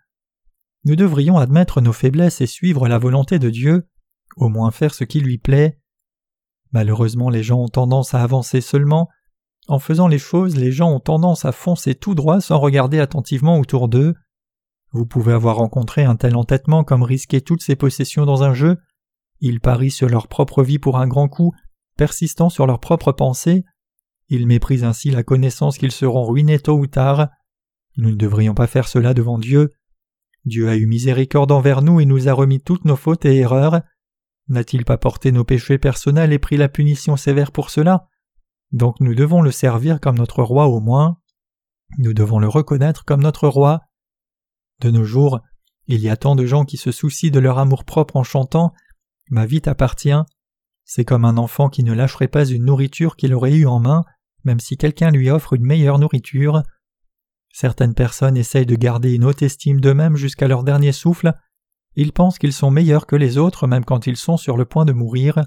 Nous 0.85 0.97
devrions 0.97 1.39
admettre 1.39 1.81
nos 1.81 1.93
faiblesses 1.93 2.41
et 2.41 2.47
suivre 2.47 2.89
la 2.89 2.99
volonté 2.99 3.39
de 3.39 3.51
Dieu. 3.51 3.89
au 4.37 4.49
moins 4.49 4.71
faire 4.71 4.93
ce 4.93 5.05
qui 5.05 5.21
lui 5.21 5.39
plaît. 5.39 5.79
Malheureusement 6.73 7.31
les 7.31 7.43
gens 7.43 7.61
ont 7.61 7.69
tendance 7.69 8.12
à 8.15 8.23
avancer 8.23 8.61
seulement. 8.61 9.09
En 9.69 9.79
faisant 9.79 10.09
les 10.09 10.19
choses, 10.19 10.57
les 10.57 10.71
gens 10.71 10.91
ont 10.91 11.01
tendance 11.01 11.45
à 11.45 11.53
foncer 11.53 11.95
tout 11.95 12.15
droit 12.15 12.41
sans 12.41 12.59
regarder 12.59 13.01
attentivement 13.01 13.59
autour 13.59 13.89
d'eux. 13.89 14.15
Vous 14.93 15.07
pouvez 15.07 15.33
avoir 15.33 15.57
rencontré 15.57 16.05
un 16.05 16.17
tel 16.17 16.37
entêtement 16.37 16.85
comme 16.85 17.03
risquer 17.03 17.41
toutes 17.41 17.62
ses 17.62 17.77
possessions 17.77 18.27
dans 18.27 18.43
un 18.43 18.55
jeu. 18.55 18.77
Ils 19.41 19.61
parient 19.61 19.91
sur 19.91 20.09
leur 20.09 20.29
propre 20.29 20.62
vie 20.62 20.79
pour 20.79 20.99
un 20.99 21.09
grand 21.09 21.29
coup, 21.29 21.53
persistant 21.97 22.49
sur 22.49 22.67
leurs 22.67 22.81
propres 22.81 23.12
pensées. 23.12 23.65
Ils 24.29 24.47
méprisent 24.47 24.85
ainsi 24.85 25.11
la 25.11 25.23
connaissance 25.23 25.79
qu'ils 25.79 25.93
seront 25.93 26.25
ruinés 26.25 26.59
tôt 26.59 26.79
ou 26.79 26.87
tard. 26.87 27.29
Nous 27.97 28.11
ne 28.11 28.17
devrions 28.17 28.55
pas 28.55 28.67
faire 28.67 28.89
cela 28.89 29.15
devant 29.15 29.39
Dieu. 29.39 29.73
Dieu 30.45 30.69
a 30.69 30.77
eu 30.77 30.87
miséricorde 30.87 31.53
envers 31.53 31.83
nous 31.83 32.01
et 32.01 32.05
nous 32.05 32.29
a 32.29 32.33
remis 32.33 32.61
toutes 32.61 32.85
nos 32.85 32.97
fautes 32.97 33.25
et 33.25 33.37
erreurs. 33.37 33.83
N'a-t-il 34.49 34.85
pas 34.85 34.99
porté 34.99 35.33
nos 35.33 35.45
péchés 35.45 35.79
personnels 35.79 36.33
et 36.33 36.39
pris 36.39 36.57
la 36.57 36.69
punition 36.69 37.17
sévère 37.17 37.53
pour 37.53 37.71
cela? 37.71 38.09
Donc 38.73 39.01
nous 39.01 39.15
devons 39.15 39.43
le 39.43 39.51
servir 39.51 40.01
comme 40.01 40.19
notre 40.19 40.43
roi 40.43 40.67
au 40.67 40.81
moins. 40.81 41.19
Nous 41.99 42.15
devons 42.15 42.39
le 42.39 42.49
reconnaître 42.49 43.05
comme 43.05 43.23
notre 43.23 43.49
roi. 43.49 43.81
De 44.81 44.91
nos 44.91 45.05
jours, 45.05 45.41
il 45.87 46.01
y 46.01 46.09
a 46.09 46.17
tant 46.17 46.37
de 46.37 46.47
gens 46.47 46.65
qui 46.65 46.77
se 46.77 46.91
soucient 46.91 47.31
de 47.31 47.39
leur 47.39 47.59
amour-propre 47.59 48.17
en 48.17 48.25
chantant 48.25 48.73
Ma 49.31 49.47
vie 49.47 49.61
t'appartient. 49.61 50.23
C'est 50.85 51.05
comme 51.05 51.25
un 51.25 51.37
enfant 51.37 51.69
qui 51.69 51.83
ne 51.83 51.93
lâcherait 51.93 52.29
pas 52.29 52.45
une 52.45 52.65
nourriture 52.65 53.17
qu'il 53.17 53.35
aurait 53.35 53.55
eue 53.55 53.67
en 53.67 53.81
main, 53.81 54.05
même 54.47 54.61
si 54.61 54.79
quelqu'un 54.79 55.11
lui 55.11 55.29
offre 55.29 55.53
une 55.53 55.67
meilleure 55.67 55.99
nourriture. 55.99 56.63
Certaines 57.53 57.95
personnes 57.95 58.37
essayent 58.37 58.67
de 58.67 58.77
garder 58.77 59.13
une 59.13 59.25
haute 59.25 59.43
estime 59.43 59.81
d'eux-mêmes 59.81 60.17
jusqu'à 60.17 60.49
leur 60.49 60.65
dernier 60.65 60.93
souffle, 60.93 61.35
ils 61.97 62.13
pensent 62.13 62.39
qu'ils 62.39 62.53
sont 62.53 62.71
meilleurs 62.71 63.07
que 63.07 63.17
les 63.17 63.39
autres 63.39 63.67
même 63.67 63.85
quand 63.85 64.07
ils 64.07 64.17
sont 64.17 64.37
sur 64.37 64.57
le 64.57 64.67
point 64.67 64.85
de 64.85 64.93
mourir. 64.93 65.43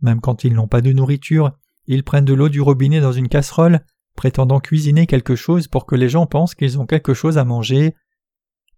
Même 0.00 0.20
quand 0.20 0.42
ils 0.42 0.54
n'ont 0.54 0.66
pas 0.66 0.80
de 0.80 0.92
nourriture, 0.92 1.52
ils 1.86 2.04
prennent 2.04 2.24
de 2.24 2.34
l'eau 2.34 2.48
du 2.48 2.60
robinet 2.60 3.00
dans 3.00 3.12
une 3.12 3.28
casserole, 3.28 3.80
prétendant 4.16 4.60
cuisiner 4.60 5.06
quelque 5.06 5.36
chose 5.36 5.68
pour 5.68 5.86
que 5.86 5.94
les 5.94 6.08
gens 6.08 6.26
pensent 6.26 6.54
qu'ils 6.54 6.78
ont 6.78 6.86
quelque 6.86 7.14
chose 7.14 7.36
à 7.36 7.44
manger. 7.44 7.94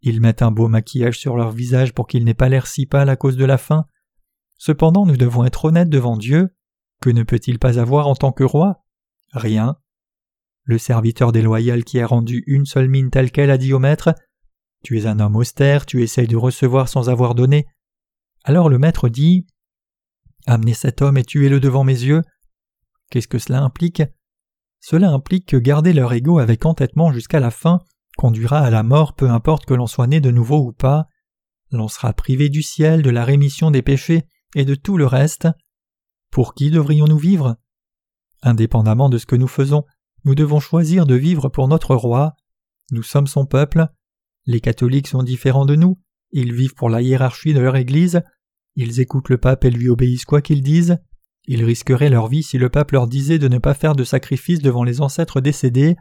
Ils 0.03 0.21
mettent 0.21 0.43
un 0.43 0.51
beau 0.51 0.67
maquillage 0.67 1.19
sur 1.19 1.37
leur 1.37 1.53
visage 1.53 1.95
pour 1.95 2.09
qu'ils 2.09 2.25
n'aient 2.25 2.35
pas 2.35 2.49
l'air 2.49 2.67
si 2.67 2.87
pâle 2.87 3.09
à 3.09 3.17
cause 3.17 3.37
de 3.37 3.45
la 3.45 3.59
faim. 3.59 3.87
Cependant, 4.59 5.07
nous 5.07 5.17
devons 5.17 5.45
être 5.45 5.67
honnêtes 5.67 5.91
devant 5.91 6.17
Dieu. 6.17 6.55
Que 7.01 7.11
ne 7.11 7.23
peut-il 7.23 7.59
pas 7.59 7.79
avoir 7.79 8.09
en 8.09 8.15
tant 8.15 8.33
que 8.33 8.45
roi? 8.45 8.83
Rien. 9.33 9.77
Le 10.65 10.79
serviteur 10.79 11.33
déloyal 11.33 11.85
qui 11.85 12.01
a 12.01 12.07
rendu 12.07 12.45
une 12.47 12.67
seule 12.67 12.89
mine 12.89 13.11
telle 13.11 13.31
qu'elle 13.31 13.51
a 13.51 13.59
dit 13.59 13.73
au 13.73 13.79
maître 13.79 14.15
tu 14.83 14.99
es 14.99 15.07
un 15.07 15.21
homme 15.21 15.37
austère, 15.37 15.85
tu 15.85 16.03
essayes 16.03 16.27
de 16.27 16.37
recevoir 16.37 16.89
sans 16.89 17.11
avoir 17.11 17.35
donné. 17.35 17.67
Alors 18.45 18.69
le 18.69 18.79
maître 18.79 19.09
dit 19.09 19.47
Amenez 20.47 20.75
cet 20.75 21.03
homme 21.03 21.19
et 21.19 21.25
tuez-le 21.25 21.61
devant 21.61 21.85
mes 21.85 22.01
yeux. 22.01 22.23
Qu'est-ce 23.11 23.29
que 23.29 23.39
cela 23.39 23.61
implique? 23.61 24.03
Cela 24.81 25.11
implique 25.11 25.47
que 25.47 25.59
garder 25.59 25.93
leur 25.93 26.13
ego 26.15 26.39
avec 26.39 26.65
entêtement 26.65 27.13
jusqu'à 27.13 27.41
la 27.41 27.51
fin 27.51 27.81
conduira 28.17 28.61
à 28.61 28.71
la 28.71 28.83
mort 28.83 29.15
peu 29.15 29.29
importe 29.29 29.67
que 29.67 29.75
l'on 29.75 29.87
soit 29.87 30.07
né 30.07 30.21
de 30.21 30.31
nouveau 30.31 30.67
ou 30.67 30.73
pas. 30.73 31.07
L'on 31.71 31.89
sera 31.89 32.15
privé 32.15 32.49
du 32.49 32.63
ciel, 32.63 33.03
de 33.03 33.11
la 33.11 33.25
rémission 33.25 33.71
des 33.71 33.83
péchés 33.83 34.23
et 34.55 34.65
de 34.65 34.75
tout 34.75 34.97
le 34.97 35.07
reste. 35.07 35.47
Pour 36.31 36.55
qui 36.55 36.71
devrions-nous 36.71 37.19
vivre? 37.19 37.57
Indépendamment 38.43 39.09
de 39.09 39.19
ce 39.19 39.27
que 39.27 39.37
nous 39.37 39.49
faisons, 39.49 39.85
nous 40.25 40.35
devons 40.35 40.61
choisir 40.61 41.07
de 41.07 41.15
vivre 41.15 41.49
pour 41.49 41.69
notre 41.69 41.95
roi. 41.95 42.35
Nous 42.91 43.03
sommes 43.03 43.27
son 43.27 43.47
peuple. 43.47 43.89
Les 44.47 44.61
catholiques 44.61 45.09
sont 45.09 45.23
différents 45.23 45.67
de 45.67 45.77
nous, 45.77 46.01
ils 46.33 46.53
vivent 46.53 46.75
pour 46.75 46.89
la 46.89 47.03
hiérarchie 47.03 47.55
de 47.55 47.61
leur 47.61 47.77
Église, 47.77 48.23
ils 48.77 49.01
écoutent 49.01 49.29
le 49.29 49.39
pape 49.39 49.65
et 49.65 49.71
lui 49.71 49.89
obéissent 49.89 50.25
quoi 50.25 50.41
qu'ils 50.41 50.63
disent, 50.63 50.99
ils 51.45 51.65
risqueraient 51.65 52.11
leur 52.11 52.29
vie 52.29 52.43
si 52.43 52.59
le 52.59 52.69
pape 52.69 52.93
leur 52.93 53.07
disait 53.07 53.39
de 53.39 53.49
ne 53.49 53.59
pas 53.59 53.75
faire 53.75 53.95
de 53.95 54.05
sacrifices 54.05 54.61
devant 54.61 54.85
les 54.85 55.01
ancêtres 55.01 55.41
décédés, 55.41 55.97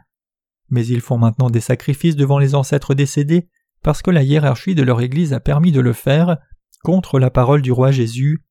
mais 0.68 0.86
ils 0.86 1.00
font 1.00 1.18
maintenant 1.18 1.50
des 1.50 1.60
sacrifices 1.60 2.16
devant 2.16 2.38
les 2.38 2.54
ancêtres 2.54 2.94
décédés 2.94 3.48
parce 3.82 4.02
que 4.02 4.10
la 4.10 4.22
hiérarchie 4.22 4.74
de 4.74 4.82
leur 4.82 5.00
Église 5.00 5.32
a 5.32 5.40
permis 5.40 5.72
de 5.72 5.80
le 5.80 5.92
faire 5.92 6.38
contre 6.82 7.18
la 7.18 7.30
parole 7.30 7.62
du 7.62 7.72
roi 7.72 7.90
Jésus. 7.90 8.44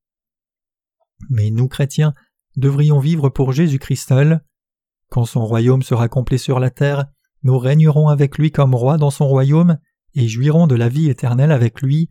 Mais 1.30 1.52
nous, 1.52 1.68
chrétiens, 1.68 2.14
devrions 2.60 3.00
vivre 3.00 3.30
pour 3.30 3.52
Jésus-Christ 3.52 4.08
seul. 4.08 4.42
Quand 5.10 5.26
son 5.26 5.46
royaume 5.46 5.82
sera 5.82 6.08
complet 6.08 6.38
sur 6.38 6.60
la 6.60 6.70
terre, 6.70 7.06
nous 7.44 7.58
régnerons 7.58 8.10
avec 8.10 8.38
lui 8.38 8.52
comme 8.52 8.76
roi 8.76 8.98
dans 8.98 9.10
son 9.10 9.28
royaume 9.28 9.78
et 10.14 10.28
jouirons 10.28 10.68
de 10.68 10.76
la 10.76 10.90
vie 10.90 11.10
éternelle 11.10 11.52
avec 11.52 11.82
lui. 11.82 12.10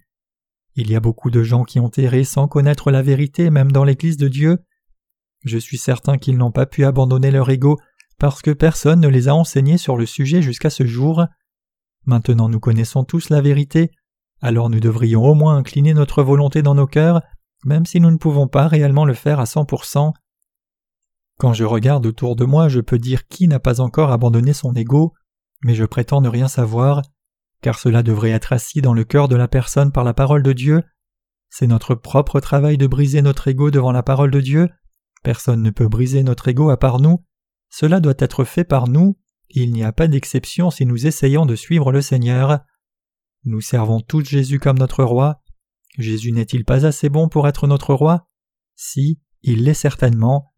Il 0.75 0.91
y 0.91 0.97
a 0.97 1.01
beaucoup 1.01 1.31
de 1.31 1.43
gens 1.43 1.65
qui 1.65 1.81
ont 1.81 1.91
erré 1.97 2.25
sans 2.25 2.49
connaître 2.49 2.91
la 2.91 3.03
vérité 3.03 3.51
même 3.51 3.73
dans 3.73 3.85
l'Église 3.85 4.17
de 4.17 4.29
Dieu. 4.29 4.59
Je 5.45 5.59
suis 5.59 5.79
certain 5.79 6.19
qu'ils 6.19 6.39
n'ont 6.39 6.51
pas 6.51 6.67
pu 6.67 6.85
abandonner 6.85 7.31
leur 7.31 7.51
ego 7.51 7.79
parce 8.19 8.43
que 8.43 8.51
personne 8.51 9.01
ne 9.01 9.09
les 9.09 9.29
a 9.29 9.35
enseignés 9.35 9.79
sur 9.79 9.97
le 9.97 10.07
sujet 10.07 10.43
jusqu'à 10.43 10.71
ce 10.71 10.87
jour. 10.87 11.25
Maintenant 12.07 12.49
nous 12.49 12.61
connaissons 12.61 13.05
tous 13.05 13.29
la 13.29 13.41
vérité, 13.41 13.91
alors 14.41 14.71
nous 14.71 14.81
devrions 14.81 15.25
au 15.25 15.35
moins 15.35 15.57
incliner 15.57 15.95
notre 15.95 16.23
volonté 16.23 16.63
dans 16.63 16.75
nos 16.75 16.87
cœurs, 16.87 17.23
même 17.65 17.87
si 17.87 18.01
nous 18.01 18.11
ne 18.11 18.17
pouvons 18.17 18.49
pas 18.49 18.69
réellement 18.69 19.05
le 19.05 19.15
faire 19.15 19.41
à 19.41 19.47
cent 19.47 19.65
pour 19.65 19.85
cent. 19.85 20.15
Quand 21.39 21.53
je 21.53 21.65
regarde 21.65 22.05
autour 22.05 22.35
de 22.35 22.45
moi, 22.45 22.69
je 22.69 22.81
peux 22.81 22.99
dire 22.99 23.29
qui 23.29 23.47
n'a 23.47 23.61
pas 23.61 23.81
encore 23.81 24.11
abandonné 24.11 24.53
son 24.53 24.75
ego, 24.75 25.15
mais 25.63 25.75
je 25.75 25.85
prétends 25.85 26.21
ne 26.21 26.29
rien 26.29 26.49
savoir, 26.49 27.03
car 27.63 27.79
cela 27.79 28.03
devrait 28.03 28.31
être 28.31 28.53
assis 28.53 28.81
dans 28.81 28.93
le 28.93 29.05
cœur 29.05 29.29
de 29.29 29.37
la 29.37 29.47
personne 29.47 29.93
par 29.93 30.03
la 30.03 30.15
parole 30.15 30.43
de 30.43 30.53
Dieu. 30.53 30.83
C'est 31.49 31.69
notre 31.69 31.95
propre 31.95 32.41
travail 32.41 32.77
de 32.77 32.89
briser 32.89 33.23
notre 33.23 33.49
ego 33.49 33.71
devant 33.71 33.93
la 33.93 34.03
parole 34.03 34.33
de 34.33 34.41
Dieu. 34.41 34.69
Personne 35.23 35.63
ne 35.63 35.71
peut 35.71 35.89
briser 35.89 36.25
notre 36.25 36.49
ego 36.49 36.71
à 36.71 36.77
part 36.77 37.01
nous. 37.01 37.25
Cela 37.71 38.01
doit 38.01 38.15
être 38.19 38.45
fait 38.45 38.65
par 38.65 38.89
nous. 38.89 39.17
Il 39.51 39.73
n'y 39.73 39.85
a 39.85 39.93
pas 39.93 40.09
d'exception 40.09 40.71
si 40.71 40.87
nous 40.87 41.07
essayons 41.07 41.47
de 41.47 41.55
suivre 41.55 41.93
le 41.93 42.03
Seigneur. 42.03 42.61
Nous 43.45 43.61
servons 43.61 44.01
tous 44.01 44.25
Jésus 44.25 44.59
comme 44.59 44.79
notre 44.79 45.05
roi. 45.05 45.41
Jésus 45.99 46.33
n'est-il 46.33 46.65
pas 46.65 46.85
assez 46.85 47.09
bon 47.09 47.29
pour 47.29 47.49
être 47.49 47.67
notre 47.67 47.95
roi? 47.95 48.29
Si, 48.75 49.21
il 49.43 49.65
l'est 49.65 49.75
certainement. 49.75 50.53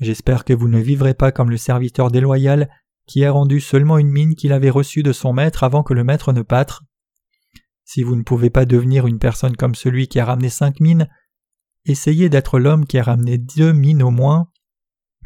J'espère 0.00 0.44
que 0.44 0.52
vous 0.52 0.68
ne 0.68 0.78
vivrez 0.78 1.14
pas 1.14 1.32
comme 1.32 1.50
le 1.50 1.56
serviteur 1.56 2.10
déloyal 2.10 2.68
qui 3.06 3.24
a 3.24 3.32
rendu 3.32 3.60
seulement 3.60 3.98
une 3.98 4.10
mine 4.10 4.34
qu'il 4.34 4.52
avait 4.52 4.70
reçue 4.70 5.02
de 5.02 5.12
son 5.12 5.32
maître 5.32 5.64
avant 5.64 5.82
que 5.82 5.94
le 5.94 6.04
maître 6.04 6.32
ne 6.32 6.42
pâtre. 6.42 6.84
Si 7.84 8.02
vous 8.02 8.16
ne 8.16 8.22
pouvez 8.22 8.50
pas 8.50 8.66
devenir 8.66 9.06
une 9.06 9.20
personne 9.20 9.56
comme 9.56 9.74
celui 9.74 10.08
qui 10.08 10.18
a 10.18 10.24
ramené 10.24 10.48
cinq 10.48 10.80
mines, 10.80 11.08
essayez 11.84 12.28
d'être 12.28 12.58
l'homme 12.58 12.84
qui 12.84 12.98
a 12.98 13.04
ramené 13.04 13.38
deux 13.38 13.72
mines 13.72 14.02
au 14.02 14.10
moins. 14.10 14.50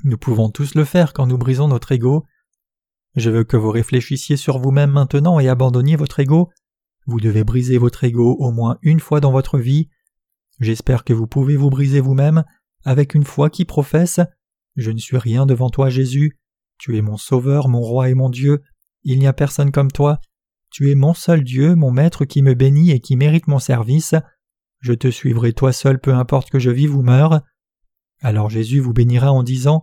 Nous 0.04 0.18
pouvons 0.18 0.50
tous 0.50 0.74
le 0.74 0.84
faire 0.84 1.14
quand 1.14 1.26
nous 1.26 1.38
brisons 1.38 1.68
notre 1.68 1.92
ego. 1.92 2.26
Je 3.16 3.30
veux 3.30 3.44
que 3.44 3.56
vous 3.56 3.70
réfléchissiez 3.70 4.36
sur 4.36 4.58
vous-même 4.58 4.90
maintenant 4.90 5.40
et 5.40 5.48
abandonniez 5.48 5.96
votre 5.96 6.20
ego. 6.20 6.50
Vous 7.06 7.18
devez 7.18 7.44
briser 7.44 7.78
votre 7.78 8.04
ego 8.04 8.36
au 8.38 8.52
moins 8.52 8.78
une 8.82 9.00
fois 9.00 9.20
dans 9.20 9.32
votre 9.32 9.58
vie. 9.58 9.88
J'espère 10.60 11.04
que 11.04 11.14
vous 11.14 11.26
pouvez 11.26 11.56
vous 11.56 11.70
briser 11.70 12.00
vous-même 12.00 12.44
avec 12.84 13.14
une 13.14 13.24
foi 13.24 13.48
qui 13.50 13.64
professe 13.64 14.20
je 14.76 14.90
ne 14.90 14.98
suis 14.98 15.18
rien 15.18 15.46
devant 15.46 15.70
toi, 15.70 15.90
Jésus. 15.90 16.38
Tu 16.78 16.96
es 16.96 17.02
mon 17.02 17.16
Sauveur, 17.16 17.68
mon 17.68 17.80
Roi 17.80 18.08
et 18.08 18.14
mon 18.14 18.30
Dieu. 18.30 18.62
Il 19.02 19.18
n'y 19.18 19.26
a 19.26 19.32
personne 19.32 19.72
comme 19.72 19.92
toi. 19.92 20.20
Tu 20.70 20.90
es 20.90 20.94
mon 20.94 21.14
seul 21.14 21.42
Dieu, 21.42 21.74
mon 21.74 21.90
Maître 21.90 22.24
qui 22.24 22.42
me 22.42 22.54
bénit 22.54 22.90
et 22.90 23.00
qui 23.00 23.16
mérite 23.16 23.48
mon 23.48 23.58
service. 23.58 24.14
Je 24.80 24.92
te 24.92 25.10
suivrai 25.10 25.52
toi 25.52 25.72
seul 25.72 26.00
peu 26.00 26.14
importe 26.14 26.50
que 26.50 26.58
je 26.58 26.70
vive 26.70 26.96
ou 26.96 27.02
meure. 27.02 27.42
Alors 28.20 28.50
Jésus 28.50 28.80
vous 28.80 28.92
bénira 28.92 29.32
en 29.32 29.42
disant 29.42 29.82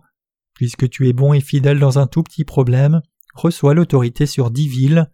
Puisque 0.54 0.88
tu 0.88 1.08
es 1.08 1.12
bon 1.12 1.32
et 1.34 1.40
fidèle 1.40 1.78
dans 1.78 1.98
un 1.98 2.06
tout 2.06 2.22
petit 2.22 2.44
problème, 2.44 3.00
reçois 3.34 3.74
l'autorité 3.74 4.26
sur 4.26 4.50
dix 4.50 4.66
villes. 4.66 5.10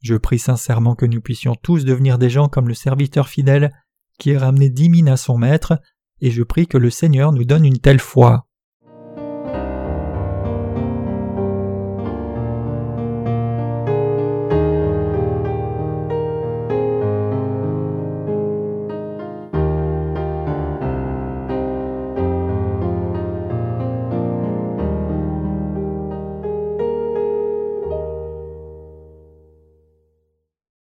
Je 0.00 0.14
prie 0.14 0.38
sincèrement 0.38 0.94
que 0.94 1.06
nous 1.06 1.20
puissions 1.20 1.54
tous 1.54 1.84
devenir 1.84 2.18
des 2.18 2.30
gens 2.30 2.48
comme 2.48 2.68
le 2.68 2.74
serviteur 2.74 3.28
fidèle 3.28 3.72
qui 4.18 4.34
a 4.34 4.38
ramené 4.38 4.70
dix 4.70 4.88
mines 4.88 5.08
à 5.08 5.16
son 5.16 5.36
maître, 5.36 5.78
et 6.20 6.30
je 6.30 6.42
prie 6.42 6.66
que 6.66 6.78
le 6.78 6.90
Seigneur 6.90 7.32
nous 7.32 7.44
donne 7.44 7.64
une 7.64 7.80
telle 7.80 8.00
foi. 8.00 8.46